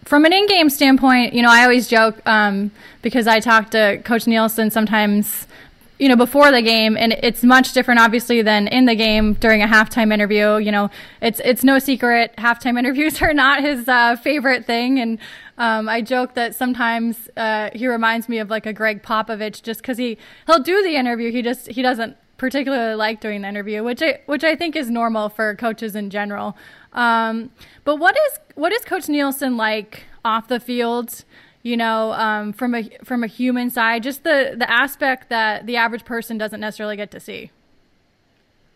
from 0.04 0.24
an 0.24 0.32
in-game 0.32 0.70
standpoint, 0.70 1.32
you 1.32 1.42
know, 1.42 1.50
I 1.50 1.62
always 1.62 1.88
joke 1.88 2.20
um, 2.26 2.70
because 3.02 3.26
I 3.26 3.40
talk 3.40 3.70
to 3.70 4.00
Coach 4.04 4.24
Nielson 4.24 4.70
sometimes 4.70 5.46
you 5.98 6.08
know, 6.08 6.16
before 6.16 6.52
the 6.52 6.62
game, 6.62 6.96
and 6.96 7.12
it's 7.24 7.42
much 7.42 7.72
different, 7.72 7.98
obviously, 7.98 8.40
than 8.40 8.68
in 8.68 8.84
the 8.84 8.94
game 8.94 9.32
during 9.34 9.62
a 9.62 9.66
halftime 9.66 10.12
interview. 10.12 10.56
You 10.58 10.70
know, 10.70 10.90
it's 11.20 11.40
it's 11.44 11.64
no 11.64 11.78
secret 11.78 12.34
halftime 12.38 12.78
interviews 12.78 13.20
are 13.20 13.34
not 13.34 13.62
his 13.62 13.88
uh, 13.88 14.16
favorite 14.16 14.64
thing, 14.64 15.00
and 15.00 15.18
um, 15.58 15.88
I 15.88 16.00
joke 16.00 16.34
that 16.34 16.54
sometimes 16.54 17.28
uh, 17.36 17.70
he 17.74 17.86
reminds 17.86 18.28
me 18.28 18.38
of 18.38 18.48
like 18.48 18.64
a 18.64 18.72
Gregg 18.72 19.02
Popovich, 19.02 19.62
just 19.62 19.82
because 19.82 19.98
he 19.98 20.16
he'll 20.46 20.62
do 20.62 20.82
the 20.82 20.96
interview, 20.96 21.30
he 21.30 21.42
just 21.42 21.66
he 21.68 21.82
doesn't 21.82 22.16
particularly 22.38 22.94
like 22.94 23.20
doing 23.20 23.42
the 23.42 23.48
interview, 23.48 23.82
which 23.84 24.00
I 24.00 24.20
which 24.26 24.44
I 24.44 24.54
think 24.54 24.76
is 24.76 24.88
normal 24.88 25.28
for 25.28 25.54
coaches 25.56 25.94
in 25.94 26.08
general. 26.10 26.56
Um, 26.92 27.50
but 27.84 27.96
what 27.96 28.16
is 28.16 28.38
what 28.54 28.72
is 28.72 28.84
Coach 28.84 29.08
Nielson 29.08 29.56
like 29.56 30.04
off 30.24 30.48
the 30.48 30.60
field? 30.60 31.24
you 31.62 31.76
know, 31.76 32.12
um, 32.12 32.52
from 32.52 32.74
a 32.74 32.88
from 33.04 33.24
a 33.24 33.26
human 33.26 33.68
side, 33.68 34.02
just 34.02 34.24
the 34.24 34.54
the 34.56 34.70
aspect 34.70 35.28
that 35.28 35.66
the 35.66 35.76
average 35.76 36.04
person 36.04 36.38
doesn't 36.38 36.60
necessarily 36.60 36.96
get 36.96 37.10
to 37.10 37.20
see. 37.20 37.50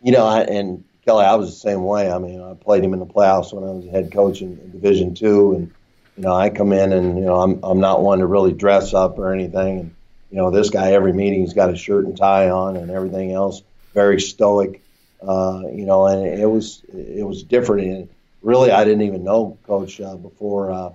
You 0.02 0.12
know, 0.12 0.26
I, 0.26 0.42
and 0.42 0.82
Kelly, 1.06 1.24
I 1.24 1.34
was 1.36 1.50
the 1.50 1.60
same 1.60 1.84
way. 1.84 2.10
I 2.10 2.18
mean, 2.18 2.42
I 2.42 2.54
played 2.54 2.84
him 2.84 2.92
in 2.92 2.98
the 2.98 3.06
playoffs 3.06 3.54
when 3.54 3.64
I 3.64 3.72
was 3.72 3.86
head 3.86 4.12
coach 4.12 4.42
in, 4.42 4.58
in 4.58 4.72
Division 4.72 5.14
Two, 5.14 5.52
and 5.54 5.72
you 6.16 6.24
know, 6.24 6.34
I 6.34 6.50
come 6.50 6.72
in 6.72 6.92
and 6.92 7.18
you 7.18 7.24
know, 7.24 7.40
I'm 7.40 7.60
I'm 7.62 7.80
not 7.80 8.02
one 8.02 8.18
to 8.18 8.26
really 8.26 8.52
dress 8.52 8.94
up 8.94 9.18
or 9.18 9.32
anything, 9.32 9.80
and 9.80 9.94
you 10.30 10.36
know, 10.36 10.50
this 10.50 10.70
guy 10.70 10.92
every 10.92 11.12
meeting 11.12 11.40
he's 11.40 11.54
got 11.54 11.70
a 11.70 11.76
shirt 11.76 12.04
and 12.04 12.16
tie 12.16 12.50
on 12.50 12.76
and 12.76 12.90
everything 12.90 13.32
else, 13.32 13.62
very 13.94 14.20
stoic. 14.20 14.82
Uh, 15.20 15.62
you 15.72 15.86
know, 15.86 16.06
and 16.06 16.26
it 16.26 16.46
was 16.46 16.82
it 16.92 17.26
was 17.26 17.42
different. 17.42 17.86
And 17.86 18.08
really, 18.42 18.70
I 18.70 18.84
didn't 18.84 19.02
even 19.02 19.24
know 19.24 19.56
Coach 19.66 20.00
uh, 20.00 20.16
before 20.16 20.70
uh, 20.70 20.90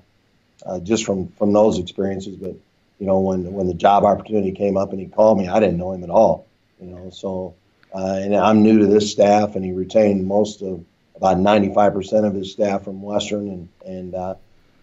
uh, 0.66 0.80
just 0.80 1.06
from 1.06 1.30
from 1.30 1.54
those 1.54 1.80
experiences. 1.80 2.36
But 2.36 2.56
you 3.00 3.08
know, 3.08 3.20
when 3.20 3.54
when 3.54 3.68
the 3.68 3.74
job 3.74 4.04
opportunity 4.04 4.52
came 4.52 4.78
up 4.78 4.92
and 4.92 5.00
he 5.00 5.08
called 5.08 5.38
me, 5.38 5.48
I 5.48 5.60
didn't 5.60 5.78
know 5.78 5.94
him 5.94 6.04
at 6.04 6.10
all. 6.10 6.46
You 6.80 6.88
know, 6.88 7.10
so 7.10 7.56
uh, 7.94 8.20
and 8.22 8.36
I'm 8.36 8.64
new 8.64 8.80
to 8.80 8.86
this 8.86 9.12
staff, 9.12 9.56
and 9.56 9.64
he 9.64 9.72
retained 9.72 10.28
most 10.28 10.62
of 10.62 10.84
about 11.16 11.38
95% 11.38 12.28
of 12.28 12.36
his 12.36 12.52
staff 12.52 12.84
from 12.84 13.02
Western, 13.02 13.48
and 13.50 13.70
and 13.86 14.16
uh, 14.16 14.36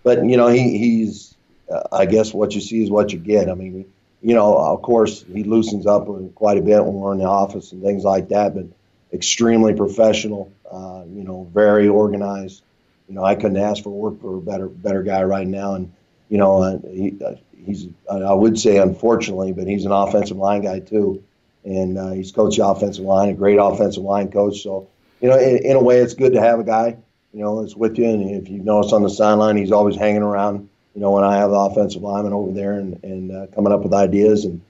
but 0.05 0.25
you 0.25 0.37
know 0.37 0.47
he 0.47 0.79
he's 0.79 1.35
uh, 1.69 1.83
I 1.91 2.07
guess 2.07 2.33
what 2.33 2.55
you 2.55 2.61
see 2.61 2.85
is 2.85 2.91
what 2.91 3.13
you 3.13 3.19
get. 3.19 3.51
I 3.51 3.55
mean, 3.55 3.93
you 4.23 4.35
know, 4.35 4.57
of 4.57 4.83
course 4.83 5.25
he 5.33 5.43
loosens 5.43 5.87
up 5.87 6.07
quite 6.37 6.59
a 6.59 6.63
bit 6.63 6.85
when 6.85 6.95
we're 6.95 7.13
in 7.13 7.19
the 7.19 7.25
office 7.25 7.73
and 7.73 7.83
things 7.83 8.05
like 8.05 8.29
that, 8.29 8.55
but 8.55 8.67
extremely 9.13 9.75
professional. 9.75 10.53
Uh, 10.71 11.03
you 11.09 11.25
know, 11.25 11.49
very 11.53 11.89
organized 11.89 12.63
you 13.09 13.15
know, 13.15 13.25
I 13.25 13.35
couldn't 13.35 13.57
ask 13.57 13.83
for 13.83 13.91
work 13.91 14.21
for 14.21 14.37
a 14.37 14.41
better 14.41 14.69
better 14.69 15.03
guy 15.03 15.23
right 15.25 15.47
now. 15.47 15.75
And 15.75 15.93
you 16.29 16.39
know, 16.39 16.63
uh, 16.63 16.79
he, 16.91 17.17
uh, 17.25 17.35
he's 17.65 17.89
I 18.11 18.33
would 18.33 18.59
say 18.59 18.79
unfortunately, 18.79 19.53
but 19.53 19.67
he's 19.67 19.85
an 19.85 19.93
offensive 19.93 20.37
line 20.37 20.63
guy 20.63 20.81
too, 20.81 21.23
and 21.65 21.99
uh, 21.99 22.11
he's 22.11 22.33
coached 22.33 22.57
the 22.57 22.67
offensive 22.67 23.05
line, 23.05 23.29
a 23.29 23.35
great 23.35 23.59
offensive 23.59 24.03
line 24.03 24.31
coach. 24.31 24.63
So 24.63 24.89
you 25.21 25.29
know, 25.29 25.39
in, 25.39 25.59
in, 25.65 25.77
a 25.77 25.83
way, 25.83 25.99
it's 25.99 26.15
good 26.15 26.33
to 26.33 26.41
have 26.41 26.61
a 26.61 26.65
guy 26.65 26.97
you 27.35 27.41
know 27.43 27.61
that's 27.61 27.75
with 27.75 27.99
you. 27.99 28.09
And 28.09 28.31
if 28.31 28.49
you 28.49 28.61
notice 28.63 28.93
on 28.93 29.03
the 29.03 29.11
sideline, 29.11 29.57
he's 29.57 29.73
always 29.73 29.97
hanging 29.97 30.23
around. 30.23 30.69
You 30.95 31.01
know, 31.01 31.11
when 31.11 31.25
I 31.25 31.37
have 31.37 31.51
the 31.51 31.57
offensive 31.57 32.03
lineman 32.03 32.33
over 32.33 32.53
there 32.53 32.75
and 32.75 33.03
and 33.03 33.33
uh, 33.33 33.47
coming 33.55 33.73
up 33.73 33.83
with 33.83 33.93
ideas 33.93 34.45
and 34.45 34.61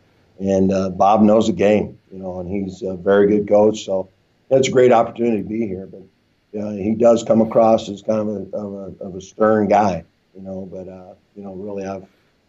and 0.41 0.73
uh, 0.73 0.89
Bob 0.91 1.23
knows 1.23 1.47
the 1.47 1.53
game. 1.53 1.99
You 2.11 2.19
know, 2.19 2.41
and 2.41 2.49
he's 2.49 2.83
a 2.83 2.95
very 2.95 3.29
good 3.29 3.47
coach. 3.47 3.85
So 3.85 4.09
it's 4.51 4.69
a 4.69 4.71
great 4.71 4.93
opportunity 4.93 5.43
to 5.43 5.49
be 5.49 5.67
here, 5.67 5.87
but 5.87 6.59
uh, 6.59 6.71
he 6.71 6.95
does 6.95 7.23
come 7.23 7.41
across 7.41 7.89
as 7.89 8.03
kind 8.03 8.21
of 8.21 8.29
a, 8.29 8.57
of 8.57 8.73
a, 8.73 9.05
of 9.05 9.15
a 9.17 9.21
stern 9.21 9.69
guy, 9.69 10.05
you 10.35 10.43
know. 10.43 10.69
But 10.71 10.89
uh, 10.89 11.15
you 11.37 11.43
know, 11.43 11.55
really, 11.55 11.85
I've 11.85 12.07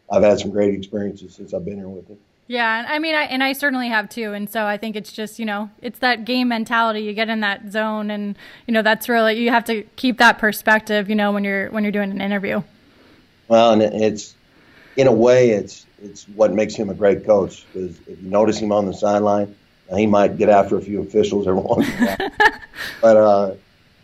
I've 0.10 0.24
had 0.24 0.40
some 0.40 0.52
great 0.52 0.74
experiences 0.74 1.36
since 1.36 1.54
I've 1.54 1.66
been 1.66 1.78
here 1.78 1.90
with 1.90 2.08
him. 2.08 2.18
Yeah, 2.48 2.86
I 2.88 3.00
mean, 3.00 3.16
I, 3.16 3.24
and 3.24 3.44
I 3.44 3.54
certainly 3.54 3.90
have 3.90 4.08
too. 4.08 4.34
And 4.34 4.48
so 4.50 4.66
I 4.66 4.78
think 4.78 4.96
it's 4.96 5.12
just 5.12 5.40
you 5.40 5.46
know, 5.46 5.70
it's 5.82 6.00
that 6.00 6.26
game 6.26 6.50
mentality. 6.50 7.02
You 7.02 7.14
get 7.14 7.30
in 7.30 7.40
that 7.40 7.72
zone, 7.72 8.12
and 8.12 8.38
you 8.68 8.74
know, 8.74 8.84
that's 8.84 9.10
really 9.10 9.40
you 9.40 9.50
have 9.50 9.66
to 9.66 9.84
keep 9.96 10.20
that 10.20 10.38
perspective. 10.38 11.10
You 11.10 11.16
know, 11.16 11.32
when 11.32 11.44
you're 11.44 11.70
when 11.72 11.84
you're 11.84 11.92
doing 11.92 12.12
an 12.12 12.22
interview. 12.22 12.62
Well, 13.48 13.72
and 13.72 13.82
it's 13.82 14.36
in 14.96 15.08
a 15.08 15.12
way, 15.12 15.52
it's 15.52 15.86
it's 16.04 16.28
what 16.30 16.54
makes 16.54 16.76
him 16.76 16.90
a 16.90 16.94
great 16.94 17.26
coach 17.26 17.66
because 17.74 17.98
if 18.08 18.22
you 18.22 18.30
notice 18.30 18.60
him 18.60 18.72
on 18.72 18.86
the 18.86 18.94
sideline, 18.94 19.56
he 19.96 20.06
might 20.06 20.38
get 20.38 20.50
after 20.50 20.78
a 20.78 20.82
few 20.82 21.02
officials 21.02 21.48
every 21.48 21.62
once 21.64 21.88
in 21.88 22.04
a 22.04 22.16
while. 22.18 22.52
but 23.02 23.18
uh, 23.18 23.56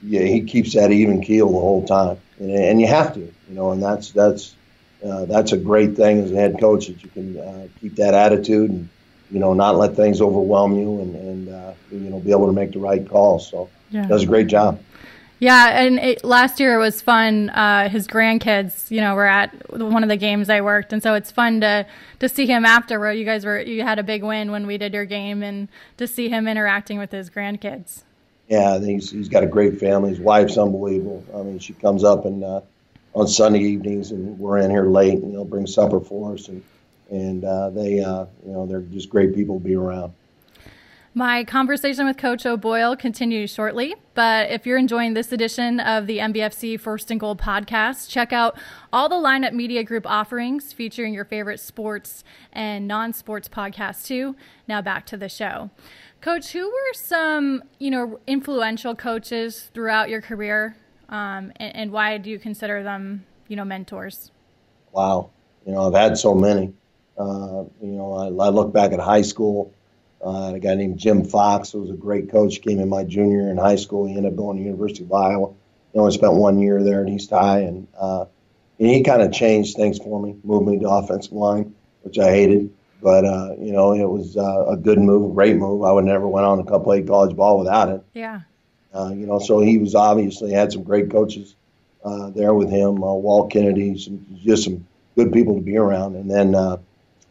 yeah, 0.01 0.24
he 0.24 0.41
keeps 0.41 0.74
that 0.74 0.91
even 0.91 1.21
keel 1.21 1.48
the 1.51 1.60
whole 1.60 1.86
time, 1.86 2.17
and, 2.39 2.51
and 2.51 2.81
you 2.81 2.88
have 2.88 3.13
to, 3.13 3.19
you 3.19 3.33
know, 3.55 3.71
and 3.71 3.83
that's 3.83 4.12
that's 4.12 4.55
uh, 5.03 5.25
that's 5.25 5.51
a 5.51 5.58
great 5.58 5.96
thing 5.96 6.22
as 6.22 6.31
a 6.31 6.36
head 6.36 6.60
coach 6.60 6.88
that 6.88 7.03
you 7.03 7.10
can 7.10 7.39
uh, 7.39 7.67
keep 7.79 7.96
that 7.96 8.13
attitude 8.13 8.70
and 8.70 8.89
you 9.31 9.39
know 9.39 9.53
not 9.53 9.77
let 9.77 9.96
things 9.96 10.22
overwhelm 10.22 10.75
you 10.75 11.01
and 11.01 11.15
and 11.15 11.50
uh, 11.50 11.74
you 11.91 12.10
know 12.10 12.20
be 12.20 12.31
able 12.31 12.48
to 12.48 12.53
make 12.53 12.72
the 12.72 12.79
right 12.79 13.08
calls. 13.08 13.50
So 13.50 13.70
yeah. 13.89 14.05
does 14.08 14.24
a 14.24 14.27
great 14.27 14.48
job. 14.48 14.79
Yeah, 15.39 15.81
and 15.81 15.98
it, 15.98 16.24
last 16.24 16.60
year 16.60 16.75
it 16.75 16.77
was 16.77 17.01
fun. 17.01 17.50
Uh, 17.50 17.89
his 17.89 18.08
grandkids, 18.08 18.91
you 18.91 19.01
know, 19.01 19.15
were 19.15 19.25
at 19.25 19.51
one 19.72 20.03
of 20.03 20.10
the 20.10 20.15
games 20.15 20.51
I 20.51 20.62
worked, 20.62 20.93
and 20.93 21.01
so 21.01 21.15
it's 21.15 21.31
fun 21.31 21.62
to 21.62 21.88
to 22.20 22.29
see 22.29 22.46
him 22.46 22.63
after. 22.63 23.00
Where 23.00 23.12
You 23.12 23.25
guys 23.25 23.43
were 23.43 23.60
you 23.60 23.81
had 23.81 23.98
a 23.98 24.03
big 24.03 24.24
win 24.24 24.51
when 24.51 24.67
we 24.67 24.77
did 24.77 24.93
your 24.93 25.05
game, 25.05 25.41
and 25.41 25.67
to 25.98 26.05
see 26.05 26.29
him 26.29 26.48
interacting 26.48 27.00
with 27.00 27.12
his 27.12 27.31
grandkids. 27.31 28.03
Yeah, 28.50 28.79
he's 28.79 29.10
he's 29.10 29.29
got 29.29 29.43
a 29.43 29.48
great 29.48 29.79
family. 29.79 30.12
His 30.12 30.20
wife's 30.20 30.60
unbelievable. 30.60 31.25
I 31.34 31.41
mean, 31.41 31.58
she 31.58 31.74
comes 31.74 32.03
up 32.03 32.25
and 32.25 32.43
uh, 32.43 32.62
on 33.13 33.27
Sunday 33.27 33.60
evenings, 33.60 34.12
and 34.12 34.38
we're 34.39 34.60
in 34.60 34.72
here 34.72 34.86
late, 34.86 35.22
and 35.22 35.34
they'll 35.34 35.46
bring 35.46 35.68
supper 35.68 36.00
for 36.00 36.34
us, 36.34 36.48
and 36.48 36.63
and 37.10 37.44
uh, 37.44 37.70
they 37.70 38.01
uh, 38.01 38.25
you 38.46 38.51
know 38.51 38.65
they're 38.65 38.82
just 38.82 39.10
great 39.10 39.36
people 39.36 39.60
to 39.60 39.63
be 39.63 39.75
around. 39.75 40.13
My 41.13 41.44
conversation 41.44 42.06
with 42.06 42.15
Coach 42.15 42.46
O'Boyle 42.46 42.96
continues 42.96 43.53
shortly, 43.53 43.96
but 44.13 44.50
if 44.50 44.65
you're 44.65 44.77
enjoying 44.77 45.13
this 45.13 45.34
edition 45.34 45.82
of 45.82 46.08
the 46.08 46.20
MVFC 46.20 46.80
First 46.80 47.12
and 47.12 47.20
Goal 47.20 47.36
podcast, 47.36 48.10
check 48.10 48.32
out 48.32 48.58
all 48.94 49.10
the 49.10 49.15
Lineup 49.15 49.51
Media 49.51 49.84
Group 49.84 50.08
offerings 50.08 50.72
featuring 50.72 51.13
your 51.13 51.25
favorite 51.25 51.60
sports 51.60 52.24
and 52.53 52.88
non 52.88 53.12
sports 53.12 53.50
podcasts, 53.50 54.06
too. 54.06 54.38
Now 54.70 54.82
back 54.82 55.06
to 55.08 55.18
the 55.18 55.27
show. 55.27 55.70
Coach, 56.22 56.53
who 56.53 56.70
were 56.70 56.94
some 56.94 57.63
you 57.77 57.91
know 57.91 58.22
influential 58.25 58.96
coaches 58.96 59.70
throughout 59.74 60.10
your 60.10 60.22
career, 60.22 60.77
um, 61.12 61.51
and, 61.58 61.75
and, 61.75 61.91
why 61.91 62.18
do 62.18 62.30
you 62.30 62.39
consider 62.39 62.84
them 62.84 63.25
you 63.48 63.56
know 63.56 63.65
mentors? 63.65 64.32
Wow, 64.91 65.32
you 65.65 65.74
know 65.74 65.88
I've 65.88 65.94
had 65.94 66.18
so 66.18 66.34
many. 66.34 66.74
Uh, 67.18 67.65
you 67.82 67.91
know 67.91 68.13
I, 68.13 68.25
I, 68.27 68.50
look 68.50 68.74
back 68.74 68.94
at 68.94 69.00
high 69.00 69.22
school. 69.22 69.74
Uh, 70.25 70.53
a 70.56 70.60
guy 70.60 70.75
named 70.75 70.98
Jim 70.98 71.25
Fox 71.25 71.72
who 71.72 71.82
was 71.82 71.89
a 71.89 71.96
great 71.96 72.32
coach. 72.32 72.62
Came 72.62 72.80
in 72.80 72.89
my 72.89 73.03
junior 73.03 73.50
in 73.50 73.58
high 73.58 73.75
school. 73.75 74.08
He 74.08 74.15
ended 74.15 74.32
up 74.32 74.38
going 74.38 74.58
to 74.58 74.63
University 74.63 75.03
of 75.03 75.12
Iowa. 75.12 75.53
He 75.94 76.00
only 76.00 76.13
spent 76.13 76.34
one 76.34 76.60
year 76.60 76.84
there 76.84 77.03
at 77.03 77.10
East 77.10 77.32
High, 77.32 77.60
and, 77.60 77.88
uh, 78.00 78.25
and 78.80 78.88
he 78.88 79.03
kind 79.03 79.22
of 79.22 79.34
changed 79.34 79.75
things 79.75 79.98
for 79.98 80.22
me. 80.22 80.38
Moved 80.44 80.68
me 80.68 80.80
to 80.80 80.89
offensive 80.89 81.34
line, 81.34 81.75
which 82.03 82.18
I 82.18 82.30
hated. 82.30 82.72
But 83.01 83.25
uh, 83.25 83.56
you 83.60 83.74
know, 83.74 83.94
it 83.94 84.08
was 84.08 84.38
uh, 84.38 84.68
a 84.68 84.77
good 84.77 85.00
move, 85.00 85.36
great 85.36 85.58
move. 85.58 85.84
I 85.84 85.91
would 85.91 86.06
never 86.06 86.27
went 86.27 86.46
on 86.46 86.63
to 86.63 86.80
play 86.80 87.01
college 87.01 87.36
ball 87.36 87.58
without 87.58 87.89
it. 87.89 88.01
Yeah. 88.13 88.41
Uh, 88.93 89.10
you 89.10 89.25
know, 89.25 89.39
so 89.39 89.60
he 89.60 89.77
was 89.77 89.95
obviously 89.95 90.51
had 90.51 90.71
some 90.71 90.83
great 90.83 91.10
coaches 91.10 91.55
uh, 92.03 92.29
there 92.31 92.53
with 92.53 92.69
him. 92.69 93.03
Uh, 93.03 93.13
Walt 93.13 93.51
Kennedy, 93.51 93.98
some, 93.98 94.25
just 94.43 94.65
some 94.65 94.86
good 95.15 95.31
people 95.31 95.55
to 95.55 95.62
be 95.62 95.77
around. 95.77 96.15
And 96.15 96.29
then 96.29 96.55
uh, 96.55 96.77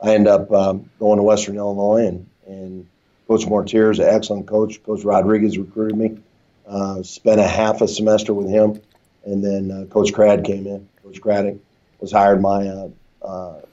I 0.03 0.15
ended 0.15 0.29
up 0.29 0.51
um, 0.53 0.91
going 0.99 1.19
to 1.19 1.23
Western 1.23 1.57
Illinois, 1.57 2.07
and, 2.07 2.27
and 2.47 2.87
Coach 3.29 3.47
Mortier 3.47 3.91
is 3.91 3.99
an 3.99 4.09
excellent 4.09 4.47
coach. 4.47 4.83
Coach 4.83 5.05
Rodriguez 5.05 5.59
recruited 5.59 5.97
me. 5.97 6.19
Uh, 6.67 7.03
spent 7.03 7.41
a 7.41 7.47
half 7.47 7.81
a 7.81 7.89
semester 7.89 8.33
with 8.33 8.49
him, 8.49 8.81
and 9.25 9.45
then 9.45 9.71
uh, 9.71 9.85
Coach 9.87 10.13
Crad 10.13 10.45
came 10.45 10.67
in. 10.67 10.89
Coach 11.03 11.21
Craddock 11.21 11.57
was 11.99 12.13
hired 12.13 12.41
my 12.41 12.63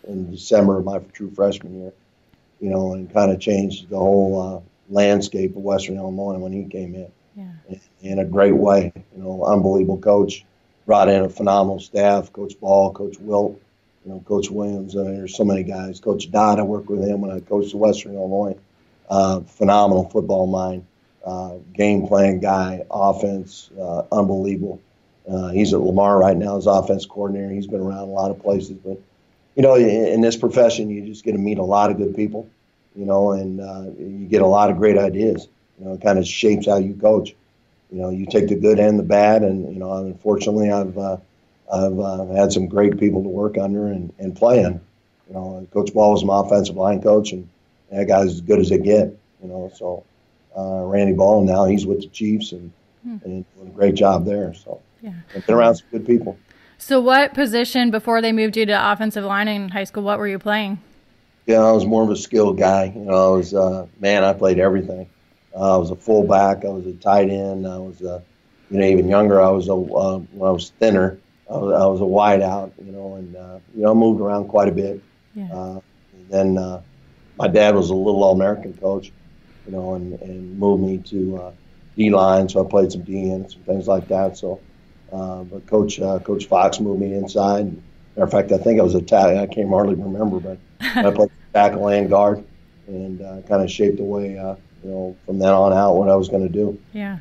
in 0.08 0.32
December 0.32 0.80
of 0.80 0.86
my 0.86 1.00
true 1.14 1.30
freshman 1.32 1.80
year, 1.80 1.94
you 2.60 2.70
know, 2.70 2.94
and 2.94 3.14
kind 3.14 3.32
of 3.32 3.40
changed 3.40 3.90
the 3.90 3.98
whole 3.98 4.66
landscape 4.90 5.56
of 5.56 5.62
Western 5.62 5.98
Illinois 5.98 6.38
when 6.38 6.52
he 6.52 6.64
came 6.66 6.96
in. 6.96 7.12
Yeah. 7.38 7.78
In, 8.02 8.20
a 8.20 8.26
great 8.26 8.56
way, 8.56 8.92
you 9.16 9.24
know, 9.24 9.46
unbelievable 9.46 10.00
coach. 10.00 10.44
Brought 10.88 11.08
in 11.08 11.22
a 11.24 11.30
phenomenal 11.30 11.80
staff, 11.80 12.34
Coach 12.34 12.60
Ball, 12.60 12.92
Coach 12.94 13.20
Wilt, 13.20 13.62
you 14.04 14.12
know, 14.12 14.24
Coach 14.28 14.50
Williams. 14.50 14.96
I 14.98 15.04
mean, 15.04 15.18
there's 15.18 15.38
so 15.38 15.44
many 15.44 15.64
guys. 15.64 16.00
Coach 16.00 16.32
Dodd, 16.32 16.60
I 16.60 16.64
worked 16.64 16.90
with 16.90 17.08
him 17.08 17.22
when 17.22 17.30
I 17.30 17.42
coached 17.42 17.76
at 17.76 17.80
Western 17.80 18.16
Illinois. 18.16 18.58
Uh, 19.08 19.42
phenomenal 19.42 20.10
football 20.10 20.48
mind. 20.48 20.86
uh, 21.28 21.58
game 21.74 22.08
plan 22.08 22.40
guy, 22.40 22.86
offense, 22.90 23.70
uh, 23.80 24.04
unbelievable. 24.12 24.82
Uh, 25.30 25.50
he's 25.50 25.74
at 25.74 25.82
Lamar 25.82 26.18
right 26.18 26.38
now 26.38 26.58
as 26.58 26.68
offense 26.68 27.06
coordinator. 27.06 27.50
He's 27.52 27.68
been 27.68 27.82
around 27.82 28.00
a 28.00 28.06
lot 28.06 28.32
of 28.32 28.40
places, 28.42 28.78
but 28.84 28.98
you 29.56 29.62
know, 29.62 29.76
in, 29.76 29.90
in 29.90 30.22
this 30.22 30.38
profession, 30.38 30.90
you 30.90 31.06
just 31.06 31.26
get 31.26 31.34
to 31.34 31.38
meet 31.38 31.58
a 31.58 31.64
lot 31.64 31.92
of 31.92 31.98
good 31.98 32.16
people, 32.16 32.50
you 32.96 33.06
know, 33.06 33.32
and 33.32 33.60
uh, 33.60 33.84
you 34.00 34.26
get 34.30 34.42
a 34.42 34.48
lot 34.48 34.72
of 34.72 34.78
great 34.78 34.98
ideas. 34.98 35.50
You 35.80 35.86
know, 35.86 35.94
it 35.94 36.02
kind 36.02 36.20
of 36.20 36.28
shapes 36.28 36.68
how 36.68 36.78
you 36.78 36.94
coach. 36.94 37.36
You 37.92 38.02
know, 38.02 38.10
you 38.10 38.26
take 38.26 38.48
the 38.48 38.56
good 38.56 38.80
and 38.80 39.00
the 39.00 39.04
bad, 39.04 39.44
and 39.44 39.74
you 39.74 39.80
know, 39.80 39.94
unfortunately, 39.94 40.72
I've 40.72 40.98
uh, 40.98 41.18
I've 41.72 42.00
uh, 42.00 42.26
had 42.28 42.52
some 42.52 42.68
great 42.68 43.00
people 43.00 43.24
to 43.24 43.30
work 43.30 43.58
under 43.58 43.88
and, 43.88 44.12
and 44.20 44.36
play 44.36 44.60
in. 44.60 44.82
You 45.28 45.34
know, 45.34 45.68
Coach 45.72 45.94
Ball 45.94 46.12
was 46.12 46.24
my 46.24 46.40
offensive 46.40 46.76
line 46.76 47.02
coach, 47.02 47.32
and 47.32 47.48
that 47.92 48.08
guy's 48.08 48.28
as 48.28 48.42
good 48.42 48.60
as 48.60 48.70
they 48.70 48.78
get. 48.78 49.18
You 49.42 49.50
know, 49.50 49.72
so 49.76 50.04
uh, 50.58 50.84
Randy 50.84 51.14
Ball 51.14 51.44
now 51.44 51.66
he's 51.66 51.86
with 51.86 52.02
the 52.02 52.08
Chiefs 52.08 52.52
and, 52.52 52.72
hmm. 53.04 53.18
and 53.24 53.46
doing 53.56 53.68
a 53.68 53.72
great 53.72 53.96
job 53.96 54.26
there. 54.26 54.54
So 54.54 54.82
yeah, 55.02 55.14
I've 55.36 55.46
been 55.46 55.56
around 55.56 55.76
some 55.76 55.88
good 55.92 56.06
people. 56.06 56.38
So, 56.78 57.00
what 57.00 57.34
position 57.34 57.90
before 57.90 58.22
they 58.22 58.32
moved 58.32 58.56
you 58.56 58.66
to 58.66 58.92
offensive 58.92 59.24
line 59.24 59.48
in 59.48 59.70
high 59.70 59.84
school? 59.84 60.04
What 60.04 60.20
were 60.20 60.28
you 60.28 60.40
playing? 60.40 60.80
Yeah, 61.46 61.60
I 61.60 61.72
was 61.72 61.86
more 61.86 62.04
of 62.04 62.10
a 62.10 62.16
skilled 62.16 62.58
guy. 62.58 62.92
You 62.96 63.02
know, 63.02 63.34
I 63.34 63.38
was 63.38 63.54
uh, 63.54 63.88
man. 64.00 64.24
I 64.24 64.34
played 64.34 64.60
everything. 64.60 65.10
Uh, 65.56 65.76
I 65.76 65.78
was 65.78 65.92
a 65.92 65.96
fullback. 65.96 66.66
I 66.66 66.70
was 66.70 66.86
a 66.86 66.94
tight 66.94 67.30
end. 67.30 67.68
I 67.68 67.78
was, 67.78 68.02
a, 68.02 68.24
you 68.70 68.80
know, 68.80 68.86
even 68.86 69.08
younger. 69.08 69.42
I 69.42 69.50
was 69.50 69.68
a 69.68 69.74
uh, 69.74 70.20
when 70.20 70.48
I 70.48 70.52
was 70.52 70.72
thinner. 70.80 71.20
I 71.50 71.58
was, 71.58 71.74
I 71.74 71.86
was 71.86 72.02
a 72.02 72.04
wideout. 72.04 72.72
You 72.84 72.92
know, 72.92 73.16
and 73.16 73.36
uh, 73.36 73.60
you 73.76 73.84
know, 73.84 73.92
I 73.92 73.94
moved 73.94 74.22
around 74.22 74.48
quite 74.48 74.68
a 74.68 74.72
bit. 74.72 75.02
Yeah. 75.36 75.54
Uh, 75.54 75.80
then 76.30 76.58
uh, 76.58 76.82
my 77.38 77.48
dad 77.48 77.76
was 77.76 77.90
a 77.90 77.96
little 77.96 78.24
All-American 78.24 78.74
coach. 78.74 79.12
You 79.66 79.74
know, 79.74 79.96
and, 79.96 80.14
and 80.22 80.58
moved 80.58 80.84
me 80.84 80.98
to 81.10 81.38
uh, 81.38 81.52
D 81.98 82.10
line, 82.10 82.48
so 82.48 82.66
I 82.66 82.70
played 82.70 82.92
some 82.92 83.02
D 83.02 83.32
ends 83.32 83.32
and 83.32 83.52
some 83.52 83.62
things 83.64 83.88
like 83.88 84.08
that. 84.08 84.38
So, 84.38 84.62
uh, 85.12 85.44
but 85.44 85.66
Coach 85.68 86.00
uh, 86.00 86.20
Coach 86.20 86.46
Fox 86.46 86.80
moved 86.80 87.02
me 87.02 87.14
inside. 87.14 87.76
Matter 88.16 88.26
of 88.26 88.32
fact, 88.32 88.52
I 88.52 88.58
think 88.58 88.80
I 88.80 88.84
was 88.84 88.96
a 88.96 89.00
Italian. 89.00 89.40
I 89.40 89.48
can't 89.48 89.70
hardly 89.70 89.96
remember, 89.96 90.40
but 90.40 90.58
I 90.80 91.12
played 91.12 91.32
tackle 91.54 91.88
and 91.88 92.10
guard, 92.10 92.46
and 92.88 93.22
uh, 93.22 93.42
kind 93.48 93.62
of 93.62 93.70
shaped 93.70 93.98
the 93.98 94.04
way 94.04 94.38
uh, 94.38 94.56
you 94.88 94.94
know, 94.94 95.16
from 95.26 95.40
then 95.40 95.54
on 95.54 95.74
out, 95.74 95.96
what 95.96 96.10
I 96.10 96.16
was 96.16 96.30
going 96.30 96.44
to 96.44 96.54
do. 96.54 96.80
Yeah. 96.94 97.20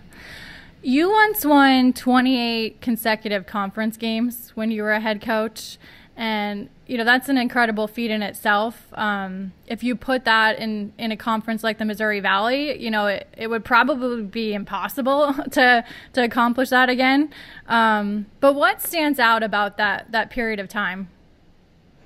You 0.83 1.11
once 1.11 1.45
won 1.45 1.93
28 1.93 2.81
consecutive 2.81 3.47
conference 3.47 3.97
games 3.97 4.53
when 4.55 4.71
you 4.71 4.85
were 4.85 4.93
a 4.93 5.01
head 5.01 5.21
coach. 5.21 5.79
And, 6.17 6.71
you 6.87 6.97
know, 6.97 7.05
that's 7.05 7.29
an 7.29 7.37
incredible 7.37 7.89
feat 7.89 8.11
in 8.11 8.23
itself. 8.23 8.87
Um, 8.93 9.53
if 9.67 9.83
you 9.83 9.97
put 9.97 10.25
that 10.27 10.61
in, 10.61 10.93
in 10.97 11.11
a 11.11 11.17
conference 11.17 11.65
like 11.65 11.79
the 11.79 11.85
Missouri 11.85 12.21
Valley, 12.21 12.81
you 12.81 12.91
know, 12.91 13.09
it, 13.09 13.29
it 13.37 13.49
would 13.49 13.65
probably 13.65 14.23
be 14.23 14.55
impossible 14.55 15.35
to, 15.51 15.85
to 16.13 16.25
accomplish 16.25 16.71
that 16.71 16.89
again. 16.89 17.31
Um, 17.67 18.27
but 18.39 18.55
what 18.55 18.81
stands 18.81 19.19
out 19.19 19.43
about 19.43 19.77
that, 19.77 20.13
that 20.13 20.31
period 20.31 20.61
of 20.61 20.69
time? 20.69 21.09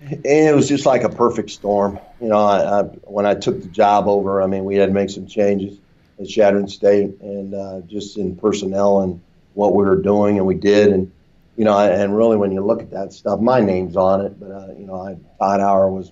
It 0.01 0.55
was 0.55 0.69
just 0.69 0.87
like 0.87 1.03
a 1.03 1.11
perfect 1.11 1.51
storm. 1.51 1.99
You 2.21 2.29
know, 2.29 2.39
I, 2.39 2.81
I, 2.81 2.83
when 2.83 3.27
I 3.27 3.35
took 3.35 3.61
the 3.61 3.69
job 3.69 4.09
over, 4.09 4.43
I 4.43 4.47
mean, 4.47 4.65
we 4.65 4.77
had 4.77 4.87
to 4.87 4.93
make 4.93 5.11
some 5.11 5.27
changes 5.27 5.79
at 6.19 6.29
Chadron 6.29 6.69
State 6.69 7.21
and 7.21 7.55
uh, 7.55 7.81
just 7.83 8.17
in 8.17 8.37
personnel 8.37 9.01
and 9.01 9.21
what 9.55 9.75
we 9.75 9.85
were 9.85 10.01
doing, 10.01 10.39
and 10.39 10.47
we 10.47 10.55
did. 10.55 10.93
And 10.93 11.13
you 11.57 11.65
know, 11.65 11.79
and 11.79 12.17
really, 12.17 12.37
when 12.39 12.53
you 12.53 12.63
look 12.63 12.81
at 12.81 12.91
that 12.93 13.13
stuff, 13.13 13.41
my 13.41 13.61
name's 13.61 13.97
on 13.97 14.25
it, 14.25 14.41
but 14.41 14.51
uh, 14.51 14.73
you 14.79 14.87
know, 14.87 14.97
I, 14.97 15.17
Todd 15.39 15.61
Auer 15.61 15.91
was 15.91 16.11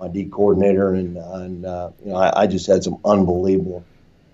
my 0.00 0.08
D 0.08 0.24
coordinator, 0.24 0.92
and 0.94 1.16
and 1.16 1.64
uh, 1.64 1.90
you 2.04 2.10
know, 2.10 2.16
I, 2.16 2.42
I, 2.42 2.46
just 2.48 2.66
had 2.66 2.82
some 2.82 2.98
unbelievable 3.04 3.84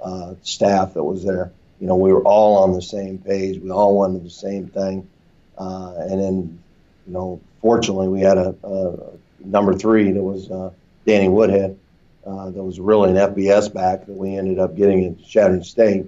uh, 0.02 0.34
staff 0.42 0.94
that 0.94 1.04
was 1.04 1.24
there. 1.24 1.52
You 1.80 1.86
know, 1.88 1.96
we 1.96 2.12
were 2.12 2.22
all 2.22 2.62
on 2.62 2.72
the 2.72 2.82
same 2.82 3.18
page. 3.18 3.60
We 3.60 3.70
all 3.70 3.96
wanted 3.96 4.24
the 4.24 4.30
same 4.30 4.68
thing, 4.68 5.08
uh, 5.58 5.94
and 5.98 6.20
then 6.20 6.63
you 7.06 7.12
know, 7.12 7.40
fortunately, 7.60 8.08
we 8.08 8.20
had 8.20 8.38
a, 8.38 8.54
a 8.62 8.96
number 9.44 9.74
three 9.74 10.12
that 10.12 10.22
was 10.22 10.50
uh, 10.50 10.70
Danny 11.06 11.28
Woodhead. 11.28 11.78
Uh, 12.26 12.50
that 12.50 12.62
was 12.62 12.80
really 12.80 13.10
an 13.10 13.16
FBS 13.16 13.72
back 13.72 14.06
that 14.06 14.16
we 14.16 14.36
ended 14.36 14.58
up 14.58 14.74
getting 14.74 15.04
at 15.04 15.22
Chadron 15.22 15.62
State, 15.62 16.06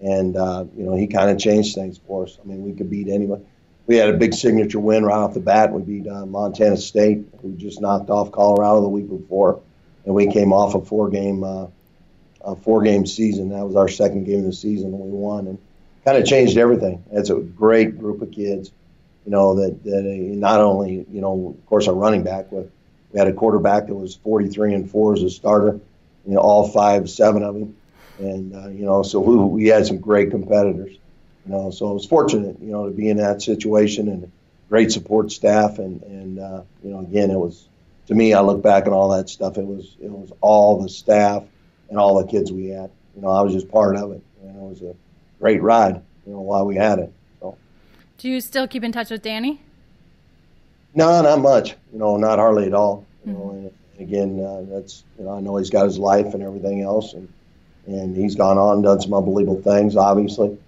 and 0.00 0.34
uh, 0.34 0.64
you 0.74 0.84
know 0.84 0.96
he 0.96 1.06
kind 1.06 1.30
of 1.30 1.38
changed 1.38 1.74
things 1.74 1.98
for 2.06 2.24
us. 2.24 2.38
I 2.42 2.46
mean, 2.46 2.64
we 2.64 2.72
could 2.72 2.88
beat 2.88 3.08
anyone. 3.08 3.44
We 3.86 3.96
had 3.96 4.08
a 4.08 4.16
big 4.16 4.32
signature 4.32 4.80
win 4.80 5.04
right 5.04 5.16
off 5.16 5.34
the 5.34 5.40
bat. 5.40 5.72
We 5.72 5.82
beat 5.82 6.08
uh, 6.08 6.24
Montana 6.24 6.78
State, 6.78 7.26
who 7.42 7.52
just 7.52 7.82
knocked 7.82 8.08
off 8.08 8.32
Colorado 8.32 8.80
the 8.80 8.88
week 8.88 9.10
before, 9.10 9.60
and 10.06 10.14
we 10.14 10.32
came 10.32 10.54
off 10.54 10.74
a 10.74 10.80
four-game 10.80 11.44
uh, 11.44 11.66
a 12.40 12.56
four-game 12.56 13.04
season. 13.04 13.50
That 13.50 13.66
was 13.66 13.76
our 13.76 13.88
second 13.88 14.24
game 14.24 14.40
of 14.40 14.44
the 14.46 14.52
season, 14.54 14.94
and 14.94 15.00
we 15.00 15.10
won, 15.10 15.48
and 15.48 15.58
kind 16.06 16.16
of 16.16 16.24
changed 16.24 16.56
everything. 16.56 17.04
It's 17.12 17.28
a 17.28 17.36
great 17.36 17.98
group 17.98 18.22
of 18.22 18.30
kids 18.30 18.72
you 19.28 19.32
know, 19.32 19.56
that, 19.56 19.84
that 19.84 20.04
not 20.04 20.58
only, 20.58 21.04
you 21.12 21.20
know, 21.20 21.54
of 21.58 21.66
course, 21.66 21.86
our 21.86 21.92
running 21.94 22.22
back, 22.22 22.46
but 22.50 22.70
we 23.12 23.18
had 23.18 23.28
a 23.28 23.32
quarterback 23.34 23.86
that 23.86 23.94
was 23.94 24.16
43 24.16 24.72
and 24.72 24.90
4 24.90 25.16
as 25.16 25.22
a 25.22 25.28
starter, 25.28 25.78
you 26.26 26.32
know, 26.32 26.38
all 26.40 26.66
five, 26.66 27.10
seven 27.10 27.42
of 27.42 27.52
them. 27.52 27.76
And, 28.18 28.56
uh, 28.56 28.68
you 28.68 28.86
know, 28.86 29.02
so 29.02 29.20
we, 29.20 29.36
we 29.36 29.66
had 29.66 29.86
some 29.86 29.98
great 29.98 30.30
competitors, 30.30 30.96
you 31.44 31.52
know, 31.52 31.70
so 31.70 31.90
I 31.90 31.92
was 31.92 32.06
fortunate, 32.06 32.58
you 32.58 32.70
know, 32.70 32.88
to 32.88 32.90
be 32.90 33.10
in 33.10 33.18
that 33.18 33.42
situation 33.42 34.08
and 34.08 34.32
great 34.70 34.92
support 34.92 35.30
staff. 35.30 35.78
And, 35.78 36.02
and 36.04 36.38
uh, 36.38 36.62
you 36.82 36.88
know, 36.88 37.00
again, 37.00 37.30
it 37.30 37.38
was, 37.38 37.68
to 38.06 38.14
me, 38.14 38.32
I 38.32 38.40
look 38.40 38.62
back 38.62 38.86
on 38.86 38.94
all 38.94 39.10
that 39.10 39.28
stuff. 39.28 39.58
It 39.58 39.66
was, 39.66 39.94
it 40.00 40.10
was 40.10 40.32
all 40.40 40.80
the 40.80 40.88
staff 40.88 41.44
and 41.90 41.98
all 41.98 42.24
the 42.24 42.30
kids 42.30 42.50
we 42.50 42.68
had. 42.68 42.90
You 43.14 43.20
know, 43.20 43.28
I 43.28 43.42
was 43.42 43.52
just 43.52 43.70
part 43.70 43.94
of 43.96 44.10
it. 44.12 44.22
And 44.40 44.56
it 44.56 44.62
was 44.62 44.80
a 44.80 44.94
great 45.38 45.60
ride, 45.60 46.00
you 46.26 46.32
know, 46.32 46.40
while 46.40 46.64
we 46.64 46.76
had 46.76 46.98
it. 46.98 47.12
Do 48.18 48.28
you 48.28 48.40
still 48.40 48.66
keep 48.66 48.82
in 48.82 48.90
touch 48.90 49.10
with 49.10 49.22
Danny? 49.22 49.60
No, 50.94 51.22
not 51.22 51.40
much. 51.40 51.76
You 51.92 52.00
know, 52.00 52.16
not 52.16 52.40
hardly 52.40 52.66
at 52.66 52.74
all. 52.74 53.06
You 53.24 53.32
mm-hmm. 53.32 53.40
know, 53.40 53.50
and 53.50 54.00
again, 54.00 54.44
uh, 54.44 54.64
that's 54.68 55.04
you 55.18 55.24
know, 55.24 55.36
I 55.36 55.40
know 55.40 55.56
he's 55.56 55.70
got 55.70 55.84
his 55.84 55.98
life 55.98 56.34
and 56.34 56.42
everything 56.42 56.82
else, 56.82 57.14
and 57.14 57.32
and 57.86 58.16
he's 58.16 58.34
gone 58.34 58.58
on 58.58 58.74
and 58.74 58.84
done 58.84 59.00
some 59.00 59.14
unbelievable 59.14 59.62
things, 59.62 59.96
obviously. 59.96 60.58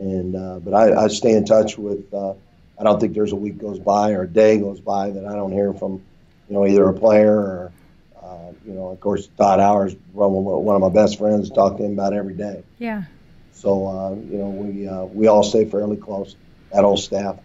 And 0.00 0.34
uh, 0.34 0.60
but 0.60 0.72
I, 0.72 1.04
I 1.04 1.08
stay 1.08 1.32
in 1.32 1.44
touch 1.44 1.76
with. 1.76 2.12
Uh, 2.12 2.34
I 2.78 2.82
don't 2.82 2.98
think 2.98 3.14
there's 3.14 3.32
a 3.32 3.36
week 3.36 3.58
goes 3.58 3.78
by 3.78 4.12
or 4.12 4.22
a 4.22 4.28
day 4.28 4.58
goes 4.58 4.80
by 4.80 5.10
that 5.10 5.24
I 5.24 5.34
don't 5.34 5.52
hear 5.52 5.72
from, 5.72 6.02
you 6.48 6.56
know, 6.56 6.66
either 6.66 6.88
a 6.88 6.92
player 6.92 7.32
or, 7.32 7.72
uh, 8.20 8.52
you 8.66 8.72
know, 8.72 8.88
of 8.88 8.98
course, 8.98 9.28
Todd 9.38 9.60
Auer's, 9.60 9.94
one 10.12 10.74
of 10.74 10.80
my 10.80 10.88
best 10.88 11.16
friends, 11.16 11.50
talk 11.50 11.76
to 11.76 11.84
him 11.84 11.92
about 11.92 12.14
every 12.14 12.34
day. 12.34 12.64
Yeah. 12.80 13.04
So 13.52 13.86
uh, 13.86 14.10
you 14.10 14.38
know, 14.38 14.48
we 14.48 14.88
uh, 14.88 15.04
we 15.04 15.28
all 15.28 15.44
stay 15.44 15.66
fairly 15.66 15.96
close 15.96 16.34
that 16.74 16.84
whole 16.84 16.96
staff. 16.96 17.38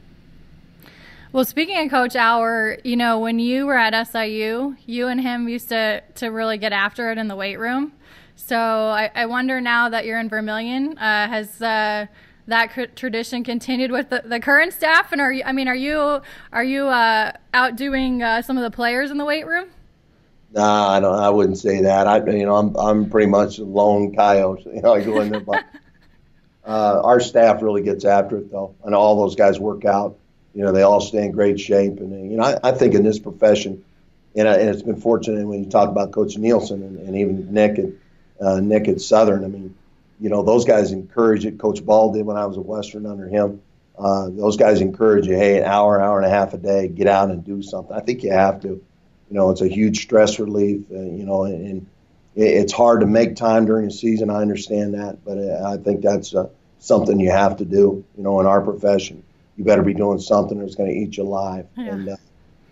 Well, 1.32 1.46
speaking 1.46 1.78
of 1.78 1.92
Coach 1.92 2.16
Auer, 2.16 2.80
you 2.84 2.96
know, 2.96 3.20
when 3.20 3.38
you 3.38 3.68
were 3.68 3.78
at 3.78 4.08
SIU, 4.08 4.76
you 4.88 5.08
and 5.08 5.22
him 5.22 5.48
used 5.48 5.70
to, 5.70 6.02
to 6.16 6.28
really 6.28 6.58
get 6.58 6.74
after 6.74 7.12
it 7.12 7.20
in 7.20 7.28
the 7.28 7.36
weight 7.36 7.58
room. 7.58 7.94
So 8.36 8.58
I, 8.58 9.12
I 9.14 9.28
wonder 9.28 9.62
now 9.62 9.90
that 9.90 10.06
you're 10.06 10.20
in 10.20 10.28
Vermillion, 10.28 10.98
uh, 10.98 11.28
has 11.28 11.62
uh, 11.62 12.08
that 12.48 12.96
tradition 12.96 13.44
continued 13.44 13.92
with 13.92 14.10
the, 14.10 14.24
the, 14.26 14.40
current 14.40 14.74
staff? 14.74 15.12
And 15.12 15.22
are 15.22 15.32
you, 15.32 15.44
I 15.46 15.52
mean, 15.52 15.68
are 15.68 15.76
you 15.76 16.22
are 16.52 16.64
you 16.64 16.88
uh, 16.88 17.34
outdoing 17.54 18.24
uh, 18.24 18.42
some 18.42 18.58
of 18.58 18.64
the 18.64 18.72
players 18.72 19.12
in 19.12 19.18
the 19.18 19.26
weight 19.26 19.46
room? 19.46 19.70
Nah, 20.52 20.90
I 20.90 21.00
don't. 21.00 21.16
I 21.16 21.30
wouldn't 21.30 21.60
say 21.60 21.82
that. 21.82 22.08
I, 22.08 22.26
you 22.26 22.46
know, 22.46 22.56
I'm 22.56 22.76
I'm 22.76 23.10
pretty 23.10 23.30
much 23.30 23.60
a 23.60 23.66
lone 23.66 24.16
coyote. 24.16 24.64
You 24.74 24.82
know, 24.82 24.96
I 24.96 25.04
go 25.04 25.22
in 25.22 25.30
there, 25.30 25.42
but 25.42 25.64
uh, 26.70 27.02
our 27.04 27.20
staff 27.20 27.64
really 27.64 27.82
gets 27.82 28.06
after 28.06 28.38
it, 28.38 28.52
though, 28.52 28.76
and 28.84 28.94
all 28.94 29.18
those 29.18 29.36
guys 29.36 29.60
work 29.60 29.86
out. 29.86 30.20
You 30.54 30.64
know, 30.64 30.72
they 30.72 30.84
all 30.84 31.02
stay 31.02 31.26
in 31.26 31.32
great 31.32 31.60
shape, 31.60 32.00
and 32.00 32.32
you 32.32 32.38
know, 32.38 32.44
I, 32.44 32.70
I 32.70 32.72
think 32.74 32.94
in 32.94 33.04
this 33.04 33.18
profession, 33.18 33.84
and, 34.36 34.48
I, 34.48 34.58
and, 34.58 34.70
it's 34.70 34.84
been 34.84 35.02
fortunate 35.02 35.48
when 35.48 35.64
you 35.64 35.70
talk 35.70 35.90
about 35.90 36.12
Coach 36.12 36.36
Nielson 36.36 36.84
and, 36.84 37.00
and 37.00 37.18
even 37.18 37.52
Nick 37.52 37.80
at 37.80 37.90
uh, 38.40 38.60
Nick 38.60 38.88
at 38.88 39.02
Southern. 39.02 39.44
I 39.44 39.48
mean, 39.48 39.76
you 40.20 40.30
know, 40.30 40.44
those 40.44 40.64
guys 40.64 40.92
encourage 40.92 41.44
it. 41.44 41.58
Coach 41.58 41.84
Ball 41.84 42.14
did 42.14 42.24
when 42.24 42.38
I 42.38 42.46
was 42.46 42.56
at 42.56 42.66
Western 42.66 43.08
under 43.08 43.28
him. 43.28 43.62
Uh, 43.98 44.30
those 44.30 44.56
guys 44.56 44.80
encourage 44.80 45.26
you, 45.26 45.36
hey, 45.36 45.58
an 45.58 45.64
hour, 45.64 46.00
hour 46.00 46.20
and 46.20 46.28
a 46.28 46.30
half 46.30 46.54
a 46.54 46.58
day, 46.58 46.88
get 46.88 47.08
out 47.08 47.32
and 47.32 47.44
do 47.44 47.64
something. 47.64 47.96
I 47.96 48.02
think 48.02 48.24
you 48.24 48.32
have 48.32 48.62
to. 48.62 48.68
You 48.68 49.36
know, 49.36 49.50
it's 49.50 49.62
a 49.62 49.68
huge 49.68 50.02
stress 50.02 50.40
relief. 50.40 50.82
Uh, 50.92 51.00
you 51.00 51.26
know, 51.26 51.46
and, 51.46 51.66
and 51.66 51.88
it's 52.36 52.74
hard 52.74 53.02
to 53.02 53.08
make 53.08 53.36
time 53.36 53.66
during 53.66 53.86
the 53.86 53.92
season. 53.92 54.30
I 54.30 54.42
understand 54.42 54.94
that, 54.94 55.26
but 55.26 55.40
uh, 55.40 55.68
I 55.68 55.78
think 55.78 56.02
that's 56.02 56.36
uh, 56.36 56.48
something 56.80 57.20
you 57.20 57.32
have 57.32 57.58
to 57.58 57.66
do. 57.66 58.04
You 58.18 58.24
know, 58.24 58.40
in 58.40 58.46
our 58.46 58.62
profession, 58.62 59.24
you 59.58 59.64
better 59.64 59.84
be 59.84 59.94
doing 59.94 60.20
something 60.20 60.58
that's 60.60 60.76
going 60.76 60.90
to 60.90 60.96
eat 60.96 61.18
you 61.18 61.24
alive. 61.24 61.68
Yeah. 61.78 61.94
And 61.94 62.10
uh, 62.10 62.18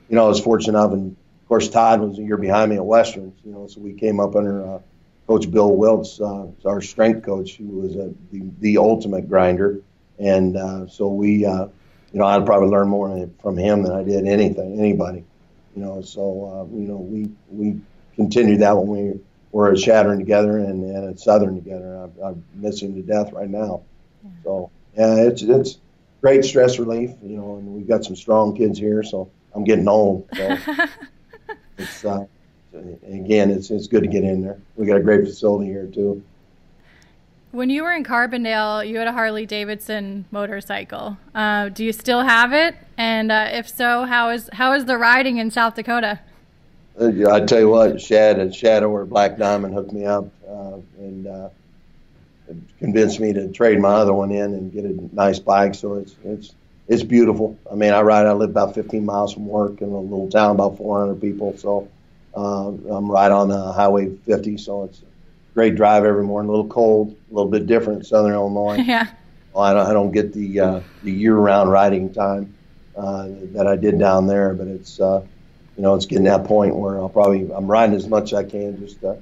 you 0.10 0.16
know, 0.16 0.26
I 0.26 0.28
was 0.30 0.40
fortunate 0.40 0.78
enough, 0.78 0.94
and 0.94 1.12
of 1.12 1.48
course, 1.48 1.70
Todd 1.70 2.02
was 2.02 2.18
a 2.18 2.24
year 2.24 2.38
behind 2.38 2.72
me 2.72 2.78
at 2.78 2.86
Westerns. 2.86 3.40
You 3.44 3.52
know, 3.52 3.68
so 3.68 3.82
we 3.82 3.94
came 3.94 4.20
up 4.20 4.36
under 4.36 4.66
uh, 4.66 4.80
Coach 5.28 5.52
Bill 5.52 5.72
Wiltz, 5.72 6.22
uh, 6.22 6.68
our 6.68 6.82
strength 6.82 7.26
coach, 7.26 7.58
who 7.58 7.68
was 7.68 7.96
a, 7.96 8.14
the 8.32 8.50
the 8.60 8.78
ultimate 8.78 9.28
grinder, 9.28 9.82
and 10.18 10.56
uh, 10.56 10.88
so 10.88 11.10
we, 11.10 11.46
uh, 11.46 11.66
you 12.14 12.20
know, 12.20 12.26
I'd 12.26 12.46
probably 12.46 12.70
learn 12.70 12.88
more 12.88 13.30
from 13.42 13.58
him 13.58 13.84
than 13.84 13.92
I 13.92 14.04
did 14.04 14.26
anything 14.26 14.80
anybody. 14.80 15.26
You 15.76 15.84
know, 15.84 16.02
so 16.02 16.22
uh, 16.72 16.76
you 16.76 16.88
know 16.88 16.98
we 16.98 17.30
we 17.50 17.80
continued 18.16 18.62
that 18.62 18.78
when 18.78 18.88
we 18.88 19.20
were 19.52 19.72
at 19.72 19.78
Chadron 19.78 20.20
together 20.20 20.58
and, 20.58 20.84
and 20.84 21.10
at 21.10 21.20
Southern 21.20 21.56
together. 21.56 22.10
I, 22.24 22.30
I 22.30 22.34
miss 22.56 22.82
him 22.82 22.96
to 22.96 23.02
death 23.02 23.34
right 23.34 23.50
now. 23.50 23.84
So 24.44 24.72
yeah, 24.96 25.16
it's 25.16 25.42
it's 25.42 25.78
great 26.22 26.44
stress 26.44 26.80
relief, 26.80 27.12
you 27.22 27.38
know, 27.38 27.58
and 27.58 27.68
we've 27.68 27.88
got 27.88 28.04
some 28.04 28.16
strong 28.16 28.56
kids 28.56 28.80
here. 28.80 29.04
So 29.04 29.30
I'm 29.54 29.64
getting 29.64 29.88
old. 29.88 30.28
So 30.36 30.58
it's 31.78 32.06
uh, 32.06 32.26
again, 32.74 33.52
it's 33.52 33.72
it's 33.72 33.88
good 33.88 34.04
to 34.04 34.10
get 34.10 34.24
in 34.24 34.42
there. 34.42 34.60
We 34.76 34.86
got 34.86 34.98
a 34.98 35.04
great 35.04 35.26
facility 35.26 35.68
here 35.68 35.88
too. 35.88 36.24
When 37.52 37.70
you 37.70 37.84
were 37.84 37.94
in 37.94 38.04
Carbondale, 38.04 38.88
you 38.88 38.98
had 38.98 39.08
a 39.08 39.14
Harley 39.14 39.46
Davidson 39.46 40.26
motorcycle. 40.32 41.18
Uh, 41.34 41.70
do 41.70 41.86
you 41.86 41.94
still 41.94 42.22
have 42.22 42.54
it? 42.54 42.76
And 42.98 43.32
uh, 43.32 43.50
if 43.52 43.70
so, 43.70 44.04
how 44.04 44.30
is 44.30 44.50
how 44.54 44.74
is 44.74 44.86
the 44.86 44.98
riding 44.98 45.38
in 45.38 45.50
South 45.50 45.76
Dakota? 45.76 46.20
Uh, 47.00 47.32
I 47.32 47.42
tell 47.42 47.60
you 47.60 47.70
what, 47.70 48.02
Shad 48.02 48.40
and 48.40 48.54
Shadow 48.54 48.90
or 48.90 49.06
Black 49.06 49.38
Diamond 49.38 49.74
hooked 49.74 49.94
me 49.94 50.06
up 50.06 50.26
uh, 50.48 50.78
and 50.98 51.28
uh, 51.28 51.50
convinced 52.80 53.20
me 53.20 53.34
to 53.34 53.52
trade 53.52 53.80
my 53.80 53.94
other 53.94 54.14
one 54.14 54.32
in 54.32 54.54
and 54.54 54.72
get 54.72 54.86
a 54.86 55.16
nice 55.16 55.40
bike. 55.40 55.76
So 55.76 55.96
it's 55.96 56.16
it's 56.24 56.56
it's 56.88 57.04
beautiful. 57.04 57.58
I 57.72 57.76
mean, 57.76 57.94
I 57.94 58.02
ride. 58.02 58.26
I 58.26 58.34
live 58.34 58.50
about 58.50 58.74
15 58.76 59.06
miles 59.06 59.34
from 59.34 59.48
work 59.48 59.82
in 59.82 59.90
a 59.90 60.00
little 60.00 60.30
town, 60.30 60.52
about 60.52 60.78
400 60.78 61.20
people. 61.20 61.58
So 61.58 61.90
uh, 62.36 62.70
I'm 62.70 63.12
right 63.12 63.32
on 63.32 63.50
the 63.50 63.72
Highway 63.74 64.16
50. 64.26 64.58
So 64.58 64.84
it's 64.86 65.02
a 65.02 65.06
great 65.54 65.76
drive 65.76 66.06
every 66.06 66.24
morning. 66.24 66.50
A 66.50 66.52
little 66.52 66.70
cold, 66.70 67.16
a 67.30 67.34
little 67.34 67.52
bit 67.52 67.68
different 67.68 68.00
in 68.00 68.06
Southern 68.06 68.34
Illinois. 68.34 68.78
Yeah. 68.86 69.08
Well, 69.54 69.64
I 69.64 69.74
don't, 69.74 69.88
I 69.88 69.94
don't 69.94 70.12
get 70.12 70.34
the 70.34 70.60
uh, 70.60 70.80
the 71.04 71.12
year-round 71.12 71.72
riding 71.72 72.14
time 72.14 72.54
uh, 72.96 73.28
that 73.54 73.66
I 73.66 73.76
did 73.76 73.98
down 73.98 74.28
there, 74.28 74.54
but 74.54 74.68
it's 74.68 75.00
uh, 75.00 75.26
you 75.76 75.82
know 75.82 75.96
it's 75.96 76.06
getting 76.06 76.26
that 76.26 76.46
point 76.46 76.76
where 76.76 77.00
I'll 77.00 77.10
probably 77.10 77.52
I'm 77.52 77.66
riding 77.66 77.96
as 77.96 78.08
much 78.08 78.34
as 78.34 78.40
I 78.40 78.44
can 78.44 78.80
just 78.80 79.02
to, 79.02 79.18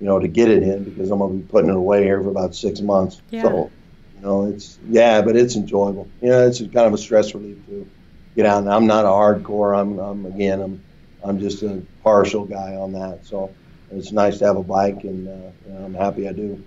you 0.00 0.06
know 0.06 0.18
to 0.18 0.28
get 0.28 0.48
it 0.48 0.62
in 0.62 0.84
because 0.84 1.10
I'm 1.10 1.18
gonna 1.18 1.34
be 1.34 1.42
putting 1.42 1.70
it 1.70 1.76
away 1.76 2.02
here 2.04 2.22
for 2.22 2.30
about 2.30 2.54
six 2.54 2.80
months. 2.80 3.20
Yeah. 3.30 3.42
So 3.42 3.70
you 4.16 4.22
know 4.22 4.44
it's 4.46 4.78
yeah, 4.88 5.22
but 5.22 5.36
it's 5.36 5.56
enjoyable. 5.56 6.08
You 6.20 6.30
know, 6.30 6.46
it's 6.46 6.58
kind 6.58 6.78
of 6.78 6.94
a 6.94 6.98
stress 6.98 7.34
relief 7.34 7.58
to 7.66 7.88
get 8.34 8.46
out. 8.46 8.58
And 8.58 8.72
I'm 8.72 8.86
not 8.86 9.04
a 9.04 9.08
hardcore. 9.08 9.78
I'm 9.78 9.98
I'm 9.98 10.26
again 10.26 10.60
I'm 10.60 10.82
I'm 11.22 11.38
just 11.38 11.62
a 11.62 11.82
partial 12.02 12.44
guy 12.44 12.76
on 12.76 12.92
that. 12.92 13.26
So 13.26 13.54
it's 13.90 14.12
nice 14.12 14.38
to 14.38 14.46
have 14.46 14.56
a 14.56 14.62
bike, 14.62 15.04
and, 15.04 15.28
uh, 15.28 15.50
and 15.66 15.84
I'm 15.84 15.94
happy 15.94 16.28
I 16.28 16.32
do. 16.32 16.64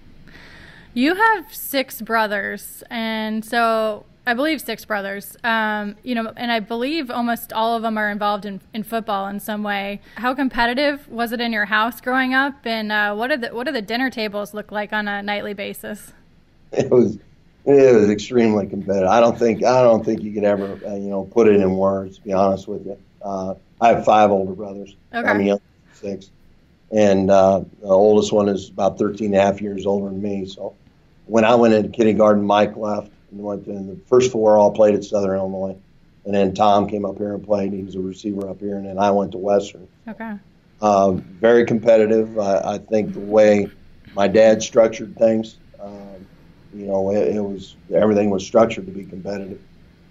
You 0.94 1.16
have 1.16 1.54
six 1.54 2.02
brothers, 2.02 2.84
and 2.90 3.44
so 3.44 4.06
I 4.26 4.34
believe 4.34 4.62
six 4.62 4.86
brothers. 4.86 5.36
Um, 5.44 5.96
you 6.04 6.16
know, 6.16 6.32
and 6.38 6.52
I 6.52 6.60
believe 6.60 7.12
almost 7.12 7.52
all 7.52 7.76
of 7.76 7.82
them 7.82 7.98
are 7.98 8.10
involved 8.10 8.46
in, 8.46 8.62
in 8.74 8.84
football 8.84 9.28
in 9.28 9.40
some 9.40 9.64
way. 9.64 10.00
How 10.16 10.34
competitive 10.34 11.08
was 11.10 11.34
it 11.34 11.42
in 11.42 11.52
your 11.52 11.66
house 11.66 12.00
growing 12.00 12.34
up, 12.34 12.66
and 12.66 12.92
uh, 12.92 13.14
what 13.16 13.28
did 13.28 13.42
the 13.42 13.50
what 13.50 13.66
do 13.66 13.74
the 13.74 13.82
dinner 13.82 14.10
tables 14.10 14.54
look 14.54 14.72
like 14.72 14.94
on 14.94 15.08
a 15.08 15.22
nightly 15.22 15.54
basis? 15.54 16.14
It 16.76 16.90
was 16.90 17.20
it 17.66 17.96
was 17.96 18.10
extremely 18.10 18.66
competitive. 18.66 19.08
I 19.08 19.20
don't 19.20 19.38
think 19.38 19.64
I 19.64 19.84
don't 19.84 20.04
think 20.04 20.24
you 20.24 20.34
could 20.34 20.44
ever 20.44 20.80
uh, 20.84 20.96
you 20.96 21.10
know 21.10 21.26
put 21.26 21.48
it 21.48 21.62
in 21.62 21.78
words. 21.78 22.18
To 22.18 22.24
be 22.24 22.34
honest 22.34 22.68
with 22.68 22.84
you, 22.84 22.98
uh, 23.22 23.54
I 23.80 23.90
have 23.90 24.04
five 24.04 24.32
older 24.32 24.54
brothers. 24.54 24.96
Okay. 25.14 25.30
I'm 25.30 25.40
young, 25.42 25.62
six, 25.94 26.32
and 26.92 27.30
uh, 27.30 27.62
the 27.80 27.88
oldest 27.88 28.34
one 28.34 28.50
is 28.50 28.70
about 28.70 28.98
13 28.98 29.28
and 29.28 29.36
a 29.36 29.42
half 29.42 29.62
years 29.62 29.86
older 29.86 30.10
than 30.10 30.20
me. 30.20 30.48
So 30.48 30.74
when 31.28 31.46
I 31.46 31.54
went 31.54 31.76
into 31.76 31.90
kindergarten, 31.90 32.44
Mike 32.44 32.76
left 32.76 33.12
and 33.34 33.44
went. 33.44 33.68
And 33.68 33.90
the 33.90 34.06
first 34.06 34.32
four 34.32 34.58
all 34.58 34.72
played 34.72 34.96
at 34.96 35.04
Southern 35.04 35.38
Illinois, 35.38 35.76
and 36.26 36.34
then 36.34 36.54
Tom 36.54 36.88
came 36.88 37.06
up 37.06 37.18
here 37.18 37.34
and 37.34 37.44
played. 37.44 37.74
He 37.74 37.84
was 37.84 37.96
a 37.96 38.00
receiver 38.00 38.50
up 38.50 38.60
here, 38.60 38.78
and 38.78 38.86
then 38.86 38.98
I 38.98 39.12
went 39.12 39.32
to 39.34 39.38
Western. 39.38 39.88
Okay. 40.08 40.34
Uh, 40.82 41.12
very 41.12 41.66
competitive. 41.66 42.38
I, 42.40 42.74
I 42.74 42.78
think 42.78 43.14
the 43.14 43.20
way 43.20 43.70
my 44.16 44.28
dad 44.28 44.62
structured 44.62 45.16
things, 45.18 45.58
um, 45.82 46.26
you 46.74 46.88
know, 46.88 47.12
it, 47.12 47.36
it 47.36 47.42
was 47.42 47.76
everything 47.94 48.30
was 48.30 48.46
structured 48.46 48.86
to 48.86 48.92
be 48.92 49.06
competitive, 49.06 49.62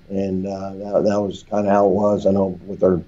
and 0.09 0.47
uh, 0.47 0.73
that, 0.75 1.05
that 1.05 1.21
was 1.21 1.45
kind 1.45 1.67
of 1.67 1.73
how 1.73 1.87
it 1.87 1.93
was. 1.93 2.27
I 2.27 2.31
know 2.31 2.59
with 2.67 2.83
our 2.83 3.03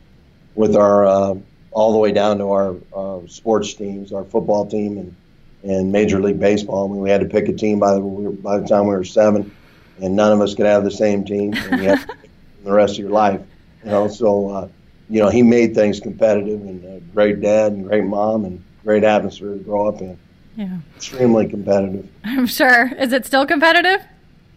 with 0.54 0.76
our 0.76 1.06
uh, 1.06 1.34
all 1.72 1.92
the 1.92 1.98
way 1.98 2.12
down 2.12 2.38
to 2.38 2.50
our 2.50 2.76
uh, 2.94 3.26
sports 3.26 3.74
teams, 3.74 4.12
our 4.12 4.24
football 4.24 4.66
team 4.66 4.98
and 4.98 5.16
and 5.64 5.90
Major 5.90 6.20
League 6.20 6.38
Baseball. 6.38 6.86
I 6.86 6.92
mean, 6.92 7.00
we 7.00 7.10
had 7.10 7.22
to 7.22 7.26
pick 7.26 7.48
a 7.48 7.52
team 7.52 7.78
by 7.78 7.94
the 7.94 8.00
by 8.00 8.58
the 8.58 8.66
time 8.66 8.86
we 8.86 8.94
were 8.94 9.04
seven, 9.04 9.50
and 10.00 10.16
none 10.16 10.32
of 10.32 10.40
us 10.40 10.54
could 10.54 10.66
have 10.66 10.84
the 10.84 10.90
same 10.90 11.24
team, 11.24 11.54
and 11.54 11.82
you 11.82 11.96
pick 11.96 12.08
the 12.64 12.72
rest 12.72 12.94
of 12.94 12.98
your 13.00 13.10
life. 13.10 13.40
You 13.84 13.90
know, 13.90 14.08
so 14.08 14.50
uh, 14.50 14.68
you 15.08 15.20
know 15.20 15.28
he 15.28 15.42
made 15.42 15.74
things 15.74 16.00
competitive, 16.00 16.60
and 16.60 16.84
a 16.84 17.00
great 17.12 17.40
dad 17.40 17.72
and 17.72 17.86
great 17.86 18.04
mom 18.04 18.44
and 18.44 18.62
great 18.82 19.04
atmosphere 19.04 19.54
to 19.54 19.58
grow 19.58 19.88
up 19.88 20.00
in. 20.00 20.18
Yeah. 20.56 20.78
Extremely 20.96 21.48
competitive. 21.48 22.08
I'm 22.24 22.46
sure. 22.46 22.92
Is 22.98 23.12
it 23.12 23.26
still 23.26 23.46
competitive? 23.46 24.00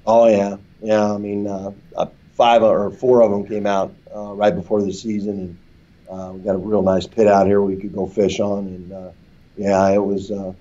Oh 0.05 0.27
yeah, 0.27 0.57
yeah. 0.81 1.11
I 1.11 1.17
mean, 1.17 1.47
uh, 1.47 1.71
uh, 1.95 2.05
five 2.33 2.63
or 2.63 2.91
four 2.91 3.23
of 3.23 3.31
them 3.31 3.47
came 3.47 3.65
out 3.65 3.93
uh, 4.15 4.33
right 4.33 4.55
before 4.55 4.81
the 4.81 4.93
season, 4.93 5.57
and 6.09 6.19
uh, 6.19 6.33
we 6.33 6.41
got 6.41 6.55
a 6.55 6.59
real 6.59 6.83
nice 6.83 7.07
pit 7.07 7.27
out 7.27 7.47
here 7.47 7.61
we 7.61 7.75
could 7.75 7.93
go 7.93 8.05
fish 8.07 8.39
on, 8.39 8.67
and 8.67 8.93
uh, 8.93 9.09
yeah, 9.57 9.89
it 9.89 10.03
was 10.03 10.31
uh, 10.31 10.53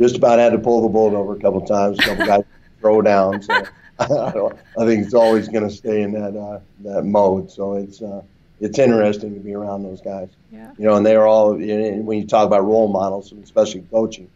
just 0.00 0.16
about 0.16 0.38
had 0.38 0.52
to 0.52 0.58
pull 0.58 0.82
the 0.82 0.88
boat 0.88 1.12
over 1.12 1.34
a 1.36 1.40
couple 1.40 1.60
times. 1.66 1.98
A 1.98 2.02
couple 2.02 2.26
guys 2.26 2.44
throw 2.80 3.02
down, 3.02 3.42
so 3.42 3.62
I, 4.02 4.30
don't, 4.34 4.58
I 4.78 4.86
think 4.86 5.04
it's 5.04 5.14
always 5.14 5.48
going 5.48 5.68
to 5.68 5.74
stay 5.74 6.02
in 6.02 6.12
that 6.12 6.36
uh, 6.38 6.60
that 6.80 7.04
mode. 7.04 7.50
So 7.50 7.74
it's 7.74 8.02
uh, 8.02 8.22
it's 8.60 8.78
interesting 8.78 9.34
to 9.34 9.40
be 9.40 9.54
around 9.54 9.82
those 9.82 10.00
guys. 10.00 10.28
Yeah. 10.50 10.72
You 10.78 10.86
know, 10.86 10.96
and 10.96 11.04
they're 11.04 11.26
all 11.26 11.52
and 11.52 12.06
when 12.06 12.18
you 12.18 12.26
talk 12.26 12.46
about 12.46 12.64
role 12.64 12.88
models, 12.88 13.32
especially 13.32 13.82
coaching. 13.90 14.30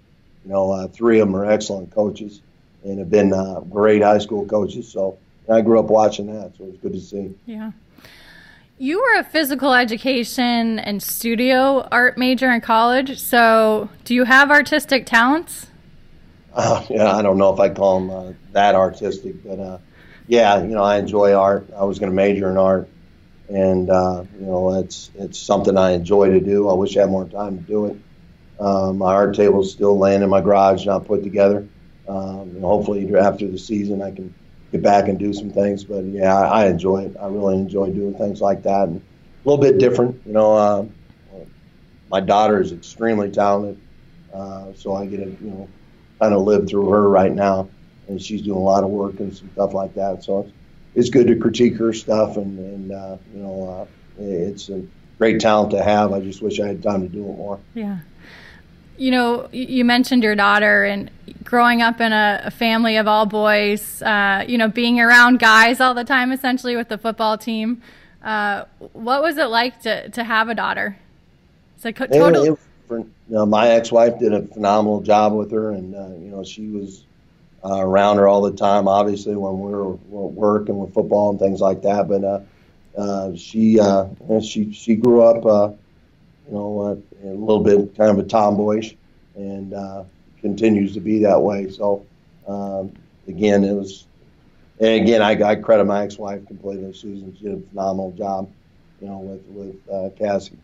You 0.44 0.52
know, 0.52 0.70
uh, 0.70 0.88
three 0.88 1.18
of 1.20 1.29
them 1.29 1.37
are 1.37 1.50
excellent 1.50 1.90
coaches 1.92 2.40
and 2.85 2.98
have 3.00 3.11
been 3.11 3.33
uh, 3.33 3.61
great 3.61 4.02
high 4.02 4.18
school 4.18 4.46
coaches. 4.46 4.88
So 4.88 5.18
I 5.48 5.61
grew 5.61 5.79
up 5.79 5.87
watching 5.87 6.26
that, 6.26 6.57
so 6.57 6.64
it 6.64 6.70
was 6.70 6.81
good 6.81 6.92
to 6.92 7.00
see. 7.00 7.35
Yeah. 7.46 7.72
You 8.79 9.00
were 9.00 9.18
a 9.18 9.24
physical 9.24 9.72
education 9.72 10.79
and 10.79 11.02
studio 11.02 11.88
art 11.90 12.18
major 12.18 12.50
in 12.50 12.61
college. 12.61 13.18
So, 13.18 13.88
do 14.05 14.14
you 14.14 14.24
have 14.24 14.50
artistic 14.50 15.07
talents? 15.07 15.68
Uh, 16.57 16.83
yeah, 16.88 17.14
I 17.14 17.23
don't 17.23 17.38
know 17.38 17.53
if 17.53 17.61
I 17.61 17.69
call 17.69 18.01
them 18.01 18.11
uh, 18.11 18.33
that 18.53 18.75
artistic, 18.75 19.42
but 19.45 19.61
uh, 19.61 19.79
yeah, 20.27 20.62
you 20.62 20.69
know, 20.69 20.83
I 20.83 20.97
enjoy 20.99 21.35
art. 21.35 21.71
I 21.77 21.85
was 21.85 21.99
going 21.99 22.11
to 22.11 22.16
major 22.16 22.51
in 22.51 22.57
art, 22.57 22.88
and 23.49 23.90
uh, 23.90 24.25
you 24.38 24.47
know, 24.47 24.81
it's 24.81 25.11
it's 25.14 25.38
something 25.38 25.77
I 25.77 25.92
enjoy 25.92 26.31
to 26.31 26.40
do. 26.40 26.69
I 26.71 26.75
wish 26.75 26.97
I 26.97 27.03
had 27.03 27.11
more 27.11 27.29
time 27.29 27.59
to 27.59 27.64
do 27.64 27.87
it. 27.87 27.99
Um, 28.59 28.99
my 28.99 29.14
art 29.14 29.37
table's 29.37 29.73
still 29.73 29.99
laying 29.99 30.23
in 30.23 30.31
my 30.31 30.40
garage, 30.40 30.87
not 30.87 31.07
put 31.07 31.25
together. 31.25 31.69
Um, 32.09 32.57
and 32.57 32.64
hopefully, 32.64 33.14
after 33.16 33.49
the 33.51 33.59
season, 33.59 34.03
I 34.03 34.12
can 34.12 34.35
get 34.73 34.83
back 34.83 35.09
and 35.09 35.19
do 35.19 35.35
some 35.35 35.53
things. 35.53 35.85
But 35.85 36.05
yeah, 36.07 36.35
I, 36.35 36.64
I 36.64 36.69
enjoy 36.69 37.07
it. 37.07 37.16
I 37.21 37.29
really 37.29 37.57
enjoy 37.57 37.90
doing 37.92 38.16
things 38.16 38.40
like 38.40 38.64
that, 38.64 38.88
and 38.88 39.03
a 39.03 39.49
little 39.51 39.62
bit 39.62 39.79
different. 39.79 40.23
You 40.27 40.33
know, 40.33 40.55
uh, 40.57 40.87
my 42.09 42.21
daughter 42.21 42.61
is 42.61 42.73
extremely 42.73 43.31
talented, 43.31 43.83
uh, 44.33 44.73
so 44.75 44.95
I 44.95 45.07
get 45.07 45.19
to 45.19 45.31
you 45.45 45.51
know 45.51 45.75
kind 46.20 46.35
of 46.35 46.42
live 46.42 46.68
through 46.68 46.90
her 46.90 47.09
right 47.09 47.33
now, 47.33 47.68
and 48.09 48.20
she's 48.20 48.42
doing 48.42 48.59
a 48.59 48.62
lot 48.62 48.85
of 48.85 48.90
work 48.90 49.20
and 49.20 49.37
some 49.37 49.50
stuff 49.52 49.74
like 49.74 49.94
that. 49.94 50.24
So 50.24 50.40
it's, 50.40 50.52
it's 50.94 51.11
good 51.11 51.26
to 51.26 51.37
critique 51.37 51.76
her 51.76 51.92
stuff, 51.92 52.37
and 52.37 52.59
and 52.59 52.92
uh, 52.92 53.16
you 53.35 53.42
know, 53.42 53.88
uh, 54.18 54.22
it's 54.22 54.68
a 54.68 54.83
great 55.18 55.40
talent 55.40 55.70
to 55.72 55.83
have. 55.83 56.12
I 56.12 56.20
just 56.20 56.42
wish 56.42 56.61
I 56.61 56.68
had 56.68 56.83
time 56.83 57.02
to 57.02 57.09
do 57.09 57.20
it 57.20 57.37
more. 57.37 57.61
Yeah. 57.74 57.98
You 58.98 59.11
know, 59.11 59.48
you 59.52 59.85
mentioned 59.85 60.22
your 60.22 60.35
daughter 60.35 60.85
and 60.85 61.11
growing 61.44 61.83
up 61.83 62.00
in 62.00 62.12
a, 62.12 62.42
a 62.44 62.50
family 62.50 62.96
of 62.96 63.07
all 63.07 63.26
boys, 63.26 64.00
uh, 64.00 64.44
you 64.48 64.57
know, 64.57 64.68
being 64.68 65.00
around 65.00 65.38
guys 65.38 65.81
all 65.81 65.92
the 65.92 66.05
time, 66.05 66.33
essentially 66.33 66.76
with 66.76 66.88
the 66.88 66.96
football 66.96 67.37
team. 67.37 67.83
Uh, 68.22 68.64
what 68.92 69.22
was 69.22 69.37
it 69.37 69.46
like 69.46 69.81
to, 69.83 70.09
to 70.11 70.24
have 70.24 70.48
a 70.48 70.55
daughter? 70.55 70.96
It's 71.76 71.85
like 71.85 71.98
Yeah, 71.98 72.07
total. 72.07 72.59
Different. 72.87 73.12
You 73.29 73.35
know, 73.37 73.46
my 73.46 73.68
ex-wife 73.68 74.18
did 74.18 74.33
a 74.33 74.42
phenomenal 74.42 75.01
job 75.01 75.35
with 75.35 75.51
her, 75.51 75.72
and 75.72 75.94
uh, 75.94 76.09
you 76.09 76.31
know 76.31 76.44
she 76.44 76.68
was 76.68 77.05
uh, 77.64 77.81
around 77.81 78.18
her 78.18 78.29
all 78.29 78.42
the 78.42 78.53
time. 78.53 78.87
Obviously, 78.88 79.35
when 79.35 79.59
we 79.59 79.72
were, 79.72 79.92
were 80.09 80.29
working 80.29 80.79
with 80.79 80.94
football 80.94 81.31
and 81.31 81.38
things 81.38 81.61
like 81.61 81.83
that, 81.83 82.09
but 82.09 82.25
uh, 82.25 82.40
uh, 82.96 83.35
she 83.35 83.81
uh, 83.81 84.07
she 84.40 84.72
she 84.72 84.94
grew 84.94 85.22
up, 85.22 85.44
uh, 85.44 85.70
you 86.49 86.55
know, 86.55 86.81
uh, 86.81 87.29
a 87.29 87.35
little 87.35 87.61
bit 87.62 87.96
kind 87.96 88.11
of 88.11 88.18
a 88.18 88.29
tomboyish, 88.29 88.96
and 89.35 89.75
uh, 89.75 90.05
continues 90.40 90.94
to 90.94 91.01
be 91.01 91.18
that 91.20 91.40
way. 91.40 91.68
So 91.70 92.07
um, 92.46 92.92
again, 93.27 93.64
it 93.64 93.75
was, 93.75 94.07
and 94.79 95.03
again, 95.03 95.22
I, 95.22 95.42
I 95.42 95.57
credit 95.57 95.85
my 95.87 96.05
ex-wife 96.05 96.46
completely. 96.46 96.92
Susan 96.92 97.35
she 97.37 97.44
did 97.44 97.59
a 97.59 97.61
phenomenal 97.68 98.12
job, 98.12 98.49
you 99.01 99.09
know, 99.09 99.18
with 99.18 99.42
with 99.49 99.92
uh, 99.92 100.11
Cassie 100.16 100.59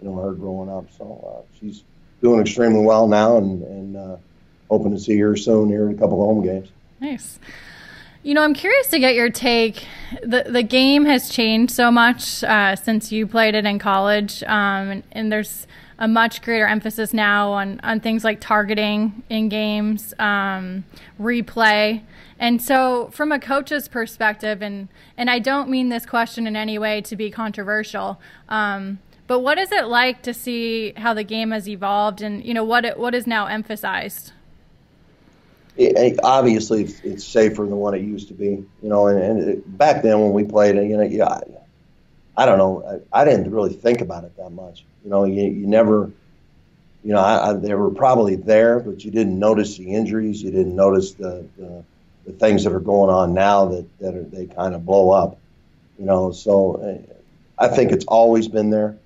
you 0.00 0.08
know 0.08 0.16
her 0.16 0.32
growing 0.32 0.70
up. 0.70 0.86
So 0.96 1.44
uh, 1.46 1.56
she's 1.58 1.82
doing 2.22 2.40
extremely 2.40 2.84
well 2.84 3.08
now, 3.08 3.38
and 3.38 3.62
and 3.62 3.96
uh, 3.96 4.16
hoping 4.70 4.92
to 4.92 4.98
see 4.98 5.18
her 5.18 5.36
soon 5.36 5.68
here 5.68 5.88
in 5.88 5.94
a 5.94 5.98
couple 5.98 6.24
home 6.24 6.44
games. 6.44 6.68
Nice. 7.00 7.38
You 8.22 8.34
know, 8.34 8.42
I'm 8.42 8.54
curious 8.54 8.88
to 8.88 8.98
get 8.98 9.14
your 9.14 9.30
take. 9.30 9.86
The 10.22 10.44
the 10.48 10.62
game 10.62 11.04
has 11.04 11.28
changed 11.30 11.72
so 11.72 11.90
much 11.90 12.42
uh, 12.42 12.76
since 12.76 13.12
you 13.12 13.26
played 13.26 13.54
it 13.54 13.64
in 13.64 13.78
college, 13.78 14.42
um, 14.44 14.90
and, 14.90 15.02
and 15.12 15.32
there's 15.32 15.66
a 15.98 16.08
much 16.08 16.42
greater 16.42 16.66
emphasis 16.66 17.12
now 17.14 17.52
on, 17.52 17.80
on 17.82 18.00
things 18.00 18.22
like 18.22 18.40
targeting 18.40 19.22
in 19.30 19.48
games, 19.48 20.12
um, 20.18 20.84
replay. 21.20 22.02
And 22.38 22.60
so, 22.60 23.08
from 23.12 23.32
a 23.32 23.38
coach's 23.38 23.88
perspective, 23.88 24.60
and, 24.60 24.88
and 25.16 25.30
I 25.30 25.38
don't 25.38 25.70
mean 25.70 25.88
this 25.88 26.04
question 26.04 26.46
in 26.46 26.54
any 26.54 26.78
way 26.78 27.00
to 27.02 27.16
be 27.16 27.30
controversial, 27.30 28.20
um, 28.50 28.98
but 29.26 29.40
what 29.40 29.58
is 29.58 29.72
it 29.72 29.86
like 29.86 30.22
to 30.22 30.34
see 30.34 30.92
how 30.96 31.14
the 31.14 31.24
game 31.24 31.50
has 31.50 31.68
evolved 31.68 32.22
and 32.22 32.44
you 32.44 32.54
know 32.54 32.64
what 32.64 32.84
it, 32.84 32.98
what 32.98 33.14
is 33.14 33.26
now 33.26 33.46
emphasized? 33.46 34.32
It, 35.78 36.18
obviously, 36.22 36.84
it's, 36.84 37.00
it's, 37.00 37.24
safer 37.24 37.64
than 37.64 37.76
what 37.76 37.92
it 37.94 38.00
used 38.00 38.28
to 38.28 38.34
be. 38.34 38.46
You 38.46 38.66
know, 38.82 39.08
and, 39.08 39.20
and 39.20 39.48
it, 39.48 39.78
back 39.78 40.02
then 40.02 40.20
when 40.20 40.32
we 40.32 40.42
played, 40.42 40.74
you 40.76 40.96
know, 40.96 41.02
yeah, 41.02 41.40
I 42.34 42.46
don't 42.46 42.56
know. 42.56 43.02
I, 43.12 43.20
I, 43.20 43.24
didn't 43.26 43.50
really 43.50 43.74
think 43.74 44.00
about 44.00 44.24
it 44.24 44.34
that 44.38 44.50
much. 44.50 44.84
You 45.04 45.10
know, 45.10 45.24
you, 45.24 45.42
you 45.42 45.66
never, 45.66 46.10
you 47.04 47.12
know, 47.12 47.20
I, 47.20 47.50
I, 47.50 47.52
they 47.52 47.74
were 47.74 47.90
probably 47.90 48.36
there, 48.36 48.80
but 48.80 49.04
you 49.04 49.10
didn't 49.10 49.38
notice 49.38 49.76
the 49.76 49.94
injuries. 49.94 50.42
You 50.42 50.50
didn't 50.50 50.74
notice 50.74 51.12
the, 51.12 51.46
the, 51.58 51.84
the 52.24 52.32
things 52.32 52.64
that 52.64 52.72
are 52.72 52.80
going 52.80 53.10
on 53.10 53.34
now 53.34 53.66
that, 53.66 53.98
that 53.98 54.14
are, 54.14 54.24
they 54.24 54.46
kind 54.46 54.74
of 54.74 54.86
blow 54.86 55.10
up. 55.10 55.38
You 55.98 56.06
know, 56.06 56.32
so 56.32 56.76
uh, 56.76 57.62
I 57.62 57.68
think 57.68 57.92
it's 57.92 58.06
always 58.06 58.48
been 58.48 58.70
there. 58.70 58.96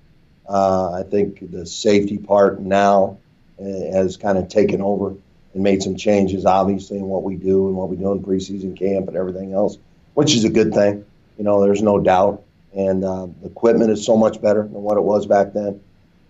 Uh, 0.47 0.91
I 0.93 1.03
think 1.03 1.51
the 1.51 1.65
safety 1.65 2.17
part 2.17 2.59
now 2.59 3.17
uh, 3.59 3.63
has 3.63 4.17
kind 4.17 4.37
of 4.37 4.49
taken 4.49 4.81
over 4.81 5.15
and 5.53 5.63
made 5.63 5.83
some 5.83 5.95
changes, 5.95 6.45
obviously, 6.45 6.97
in 6.97 7.05
what 7.05 7.23
we 7.23 7.35
do 7.35 7.67
and 7.67 7.75
what 7.75 7.89
we 7.89 7.97
do 7.97 8.11
in 8.11 8.23
preseason 8.23 8.77
camp 8.77 9.07
and 9.07 9.17
everything 9.17 9.53
else, 9.53 9.77
which 10.13 10.35
is 10.35 10.43
a 10.43 10.49
good 10.49 10.73
thing. 10.73 11.05
You 11.37 11.43
know, 11.43 11.63
there's 11.63 11.81
no 11.81 11.99
doubt 11.99 12.43
and 12.73 13.03
uh, 13.03 13.27
the 13.41 13.47
equipment 13.47 13.91
is 13.91 14.05
so 14.05 14.15
much 14.15 14.41
better 14.41 14.63
than 14.63 14.81
what 14.81 14.97
it 14.97 15.01
was 15.01 15.25
back 15.25 15.53
then. 15.53 15.81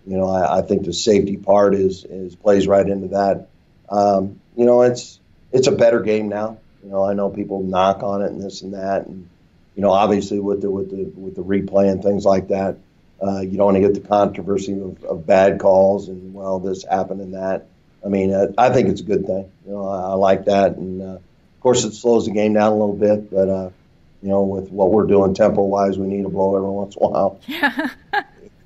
You 0.06 0.16
know, 0.16 0.28
I, 0.28 0.58
I 0.58 0.62
think 0.62 0.84
the 0.84 0.92
safety 0.92 1.36
part 1.36 1.74
is 1.74 2.04
is 2.04 2.34
plays 2.34 2.66
right 2.66 2.86
into 2.86 3.08
that. 3.08 3.48
Um, 3.88 4.40
you 4.56 4.64
know, 4.64 4.82
it's 4.82 5.20
it's 5.52 5.68
a 5.68 5.72
better 5.72 6.00
game 6.00 6.28
now. 6.28 6.58
You 6.82 6.90
know, 6.90 7.04
I 7.04 7.14
know 7.14 7.30
people 7.30 7.62
knock 7.62 8.02
on 8.02 8.22
it 8.22 8.32
and 8.32 8.42
this 8.42 8.62
and 8.62 8.74
that, 8.74 9.06
and 9.06 9.28
you 9.76 9.82
know, 9.82 9.92
obviously 9.92 10.40
with 10.40 10.62
the 10.62 10.70
with 10.70 10.90
the 10.90 11.04
with 11.18 11.36
the 11.36 11.44
replay 11.44 11.90
and 11.90 12.02
things 12.02 12.24
like 12.24 12.48
that, 12.48 12.78
uh, 13.22 13.40
you 13.40 13.56
don't 13.56 13.66
want 13.66 13.76
to 13.76 13.80
get 13.80 13.94
the 13.94 14.06
controversy 14.06 14.72
of, 14.72 15.02
of, 15.04 15.26
bad 15.26 15.60
calls 15.60 16.08
and 16.08 16.34
well, 16.34 16.58
this 16.58 16.84
happened 16.84 17.20
and 17.20 17.34
that. 17.34 17.68
I 18.04 18.08
mean, 18.08 18.34
uh, 18.34 18.48
I 18.58 18.70
think 18.70 18.88
it's 18.88 19.00
a 19.00 19.04
good 19.04 19.26
thing. 19.26 19.50
You 19.64 19.72
know, 19.72 19.86
I, 19.86 20.10
I 20.10 20.14
like 20.14 20.46
that, 20.46 20.76
and 20.76 21.00
uh, 21.00 21.14
of 21.14 21.60
course, 21.60 21.84
it 21.84 21.94
slows 21.94 22.26
the 22.26 22.32
game 22.32 22.54
down 22.54 22.72
a 22.72 22.76
little 22.76 22.96
bit, 22.96 23.30
but 23.30 23.48
uh, 23.48 23.70
you 24.22 24.28
know, 24.28 24.42
with 24.42 24.70
what 24.70 24.90
we're 24.90 25.06
doing 25.06 25.34
tempo 25.34 25.62
wise, 25.62 25.98
we 25.98 26.06
need 26.06 26.24
a 26.24 26.28
blow 26.28 26.56
every 26.56 26.68
once 26.68 26.96
in 26.96 27.04
a 27.04 27.08
while. 27.08 27.40
Yeah. 27.46 27.90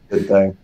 Good 0.08 0.28
thing. 0.28 0.56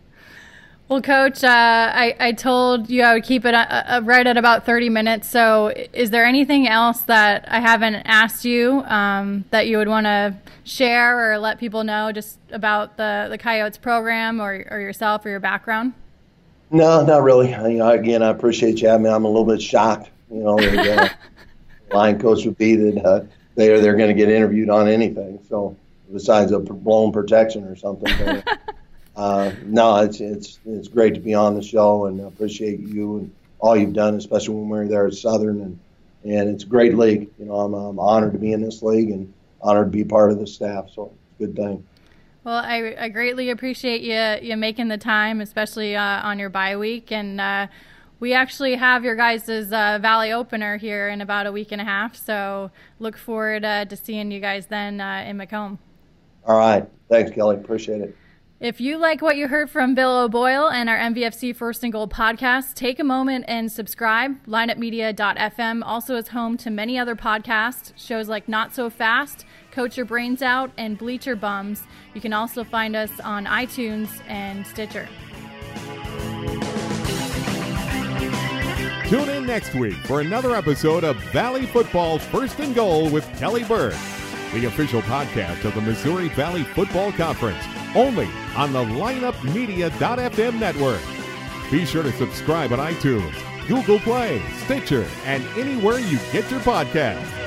Well, 0.93 1.01
Coach, 1.01 1.43
uh, 1.43 1.49
I, 1.49 2.15
I 2.21 2.33
told 2.33 2.91
you 2.91 3.03
I 3.03 3.15
would 3.15 3.25
keep 3.25 3.47
it 3.47 3.55
uh, 3.55 3.83
uh, 3.87 4.01
right 4.05 4.27
at 4.27 4.37
about 4.37 4.67
30 4.67 4.91
minutes. 4.91 5.27
So, 5.27 5.73
is 5.95 6.11
there 6.11 6.27
anything 6.27 6.69
else 6.69 7.01
that 7.05 7.47
I 7.49 7.61
haven't 7.61 7.95
asked 8.05 8.45
you 8.45 8.83
um, 8.83 9.47
that 9.53 9.69
you 9.69 9.79
would 9.79 9.89
want 9.89 10.05
to 10.05 10.37
share 10.65 11.33
or 11.33 11.39
let 11.39 11.59
people 11.59 11.83
know 11.83 12.13
just 12.13 12.39
about 12.51 12.99
the, 12.99 13.29
the 13.31 13.39
Coyotes 13.39 13.79
program 13.79 14.39
or, 14.39 14.67
or 14.71 14.81
yourself 14.81 15.25
or 15.25 15.31
your 15.31 15.41
background? 15.41 15.95
No, 16.71 17.03
not 17.03 17.23
really. 17.23 17.49
You 17.53 17.79
know, 17.79 17.89
again, 17.89 18.23
I 18.23 18.29
appreciate 18.29 18.83
you 18.83 18.89
having 18.89 19.05
me. 19.05 19.09
I'm 19.09 19.25
a 19.25 19.29
little 19.29 19.47
bit 19.47 19.63
shocked. 19.63 20.11
You 20.31 20.41
know, 20.41 20.59
uh, 20.59 21.09
line 21.91 22.21
coach 22.21 22.45
would 22.45 22.59
be 22.59 22.77
that 22.77 23.03
uh, 23.03 23.21
they're 23.55 23.81
they're 23.81 23.97
going 23.97 24.15
to 24.15 24.15
get 24.15 24.29
interviewed 24.29 24.69
on 24.69 24.89
anything. 24.89 25.39
So 25.49 25.75
besides 26.13 26.53
a 26.53 26.59
blown 26.59 27.13
protection 27.13 27.65
or 27.65 27.77
something. 27.77 28.13
But, 28.19 28.59
uh, 29.17 29.53
no, 29.65 29.97
it's 29.97 30.21
it's 30.21 30.59
it's 30.65 30.89
great 30.89 31.15
to 31.15 31.21
be 31.21 31.35
on 31.35 31.55
the 31.55 31.63
show, 31.63 32.07
and 32.07 32.21
appreciate 32.21 32.81
you 32.81 33.19
and 33.19 33.35
all 33.59 33.77
you've 33.77 33.93
done, 33.93 34.17
especially 34.17 34.55
when 34.55 34.69
we 34.69 34.79
were 34.79 34.89
there 34.89 35.07
at 35.07 35.15
Southern, 35.15 35.61
and 35.61 35.79
and 36.25 36.49
it's 36.49 36.65
a 36.65 36.67
great 36.67 36.97
league. 36.97 37.29
You 37.39 37.47
know, 37.47 37.57
I'm, 37.57 37.75
I'm 37.75 37.99
honored 37.99 38.33
to 38.33 38.39
be 38.39 38.53
in 38.53 38.63
this 38.63 38.83
league 38.83 39.11
and 39.11 39.33
honored 39.61 39.93
to 39.93 39.97
be 39.97 40.05
part 40.05 40.33
of 40.33 40.39
the 40.39 40.47
staff. 40.47 40.89
So 40.95 41.13
good 41.39 41.55
thing. 41.55 41.87
Well, 42.45 42.57
I, 42.57 42.97
I 42.99 43.09
greatly 43.09 43.51
appreciate 43.51 44.01
you 44.01 44.49
you 44.49 44.57
making 44.57 44.89
the 44.89 44.99
time, 44.99 45.41
especially 45.41 45.95
uh, 45.95 46.23
on 46.23 46.39
your 46.39 46.49
bye 46.49 46.77
week, 46.77 47.13
and 47.13 47.41
uh, 47.41 47.67
we 48.19 48.33
actually 48.33 48.77
have 48.77 49.05
your 49.05 49.15
guys' 49.15 49.49
uh, 49.49 49.99
Valley 50.01 50.33
opener 50.33 50.77
here 50.77 51.09
in 51.09 51.21
about 51.21 51.47
a 51.47 51.53
week 51.53 51.71
and 51.71 51.81
a 51.81 51.85
half. 51.85 52.17
So 52.17 52.71
look 52.99 53.19
forward 53.19 53.65
uh, 53.65 53.85
to 53.85 53.97
seeing 53.97 54.31
you 54.31 54.41
guys 54.41 54.67
then 54.67 55.01
uh, 55.01 55.25
in 55.27 55.37
Macomb. 55.37 55.79
All 56.47 56.59
right. 56.59 56.89
Thanks, 57.09 57.31
Kelly. 57.31 57.57
Appreciate 57.57 58.01
it. 58.01 58.17
If 58.63 58.81
you 58.81 58.97
like 58.97 59.21
what 59.21 59.37
you 59.37 59.49
heard 59.49 59.71
from 59.71 59.97
Bill 59.97 60.21
O'Boyle 60.21 60.69
and 60.71 60.89
our 60.89 60.97
MVFC 60.97 61.53
First 61.57 61.83
and 61.83 61.93
Goal 61.93 62.07
podcast, 62.07 62.75
take 62.75 63.01
a 63.01 63.05
moment 63.05 63.45
and 63.49 63.73
subscribe. 63.73 64.41
LineUpMedia.fm 64.47 65.83
also 65.85 66.15
is 66.15 66.29
home 66.29 66.57
to 66.59 66.71
many 66.71 66.97
other 66.97 67.17
podcasts, 67.17 67.93
shows 67.97 68.29
like 68.29 68.47
Not 68.47 68.73
So 68.73 68.89
Fast, 68.89 69.47
Coach 69.73 69.97
Your 69.97 70.07
Brains 70.07 70.43
Out, 70.43 70.71
and 70.79 70.97
Bleacher 70.97 71.35
Bums. 71.35 71.83
You 72.15 72.21
can 72.21 72.33
also 72.33 72.63
find 72.63 72.95
us 72.95 73.11
on 73.25 73.47
iTunes 73.47 74.09
and 74.29 74.65
Stitcher. 74.65 75.09
Tune 79.09 79.29
in 79.29 79.45
next 79.45 79.75
week 79.75 79.97
for 80.07 80.21
another 80.21 80.55
episode 80.55 81.03
of 81.03 81.17
Valley 81.33 81.67
Football's 81.67 82.25
First 82.27 82.61
and 82.61 82.77
Goal 82.77 83.11
with 83.11 83.27
Kelly 83.41 83.65
Burke, 83.65 83.97
the 84.55 84.67
official 84.67 85.03
podcast 85.03 85.65
of 85.65 85.75
the 85.75 85.81
Missouri 85.81 86.29
Valley 86.29 86.63
Football 86.63 87.11
Conference, 87.11 87.65
only 87.95 88.29
on 88.57 88.73
the 88.73 88.85
lineupmedia.fm 88.85 90.59
network. 90.59 91.03
Be 91.71 91.85
sure 91.85 92.03
to 92.03 92.13
subscribe 92.13 92.73
on 92.73 92.79
iTunes, 92.79 93.33
Google 93.67 93.99
Play, 94.01 94.43
Stitcher, 94.65 95.07
and 95.25 95.43
anywhere 95.59 95.99
you 95.99 96.19
get 96.33 96.51
your 96.51 96.61
podcasts. 96.61 97.39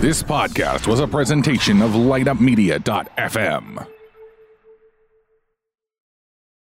This 0.00 0.20
podcast 0.20 0.88
was 0.88 0.98
a 0.98 1.06
presentation 1.06 1.80
of 1.80 1.92
lineupmedia.fm. 1.92 3.86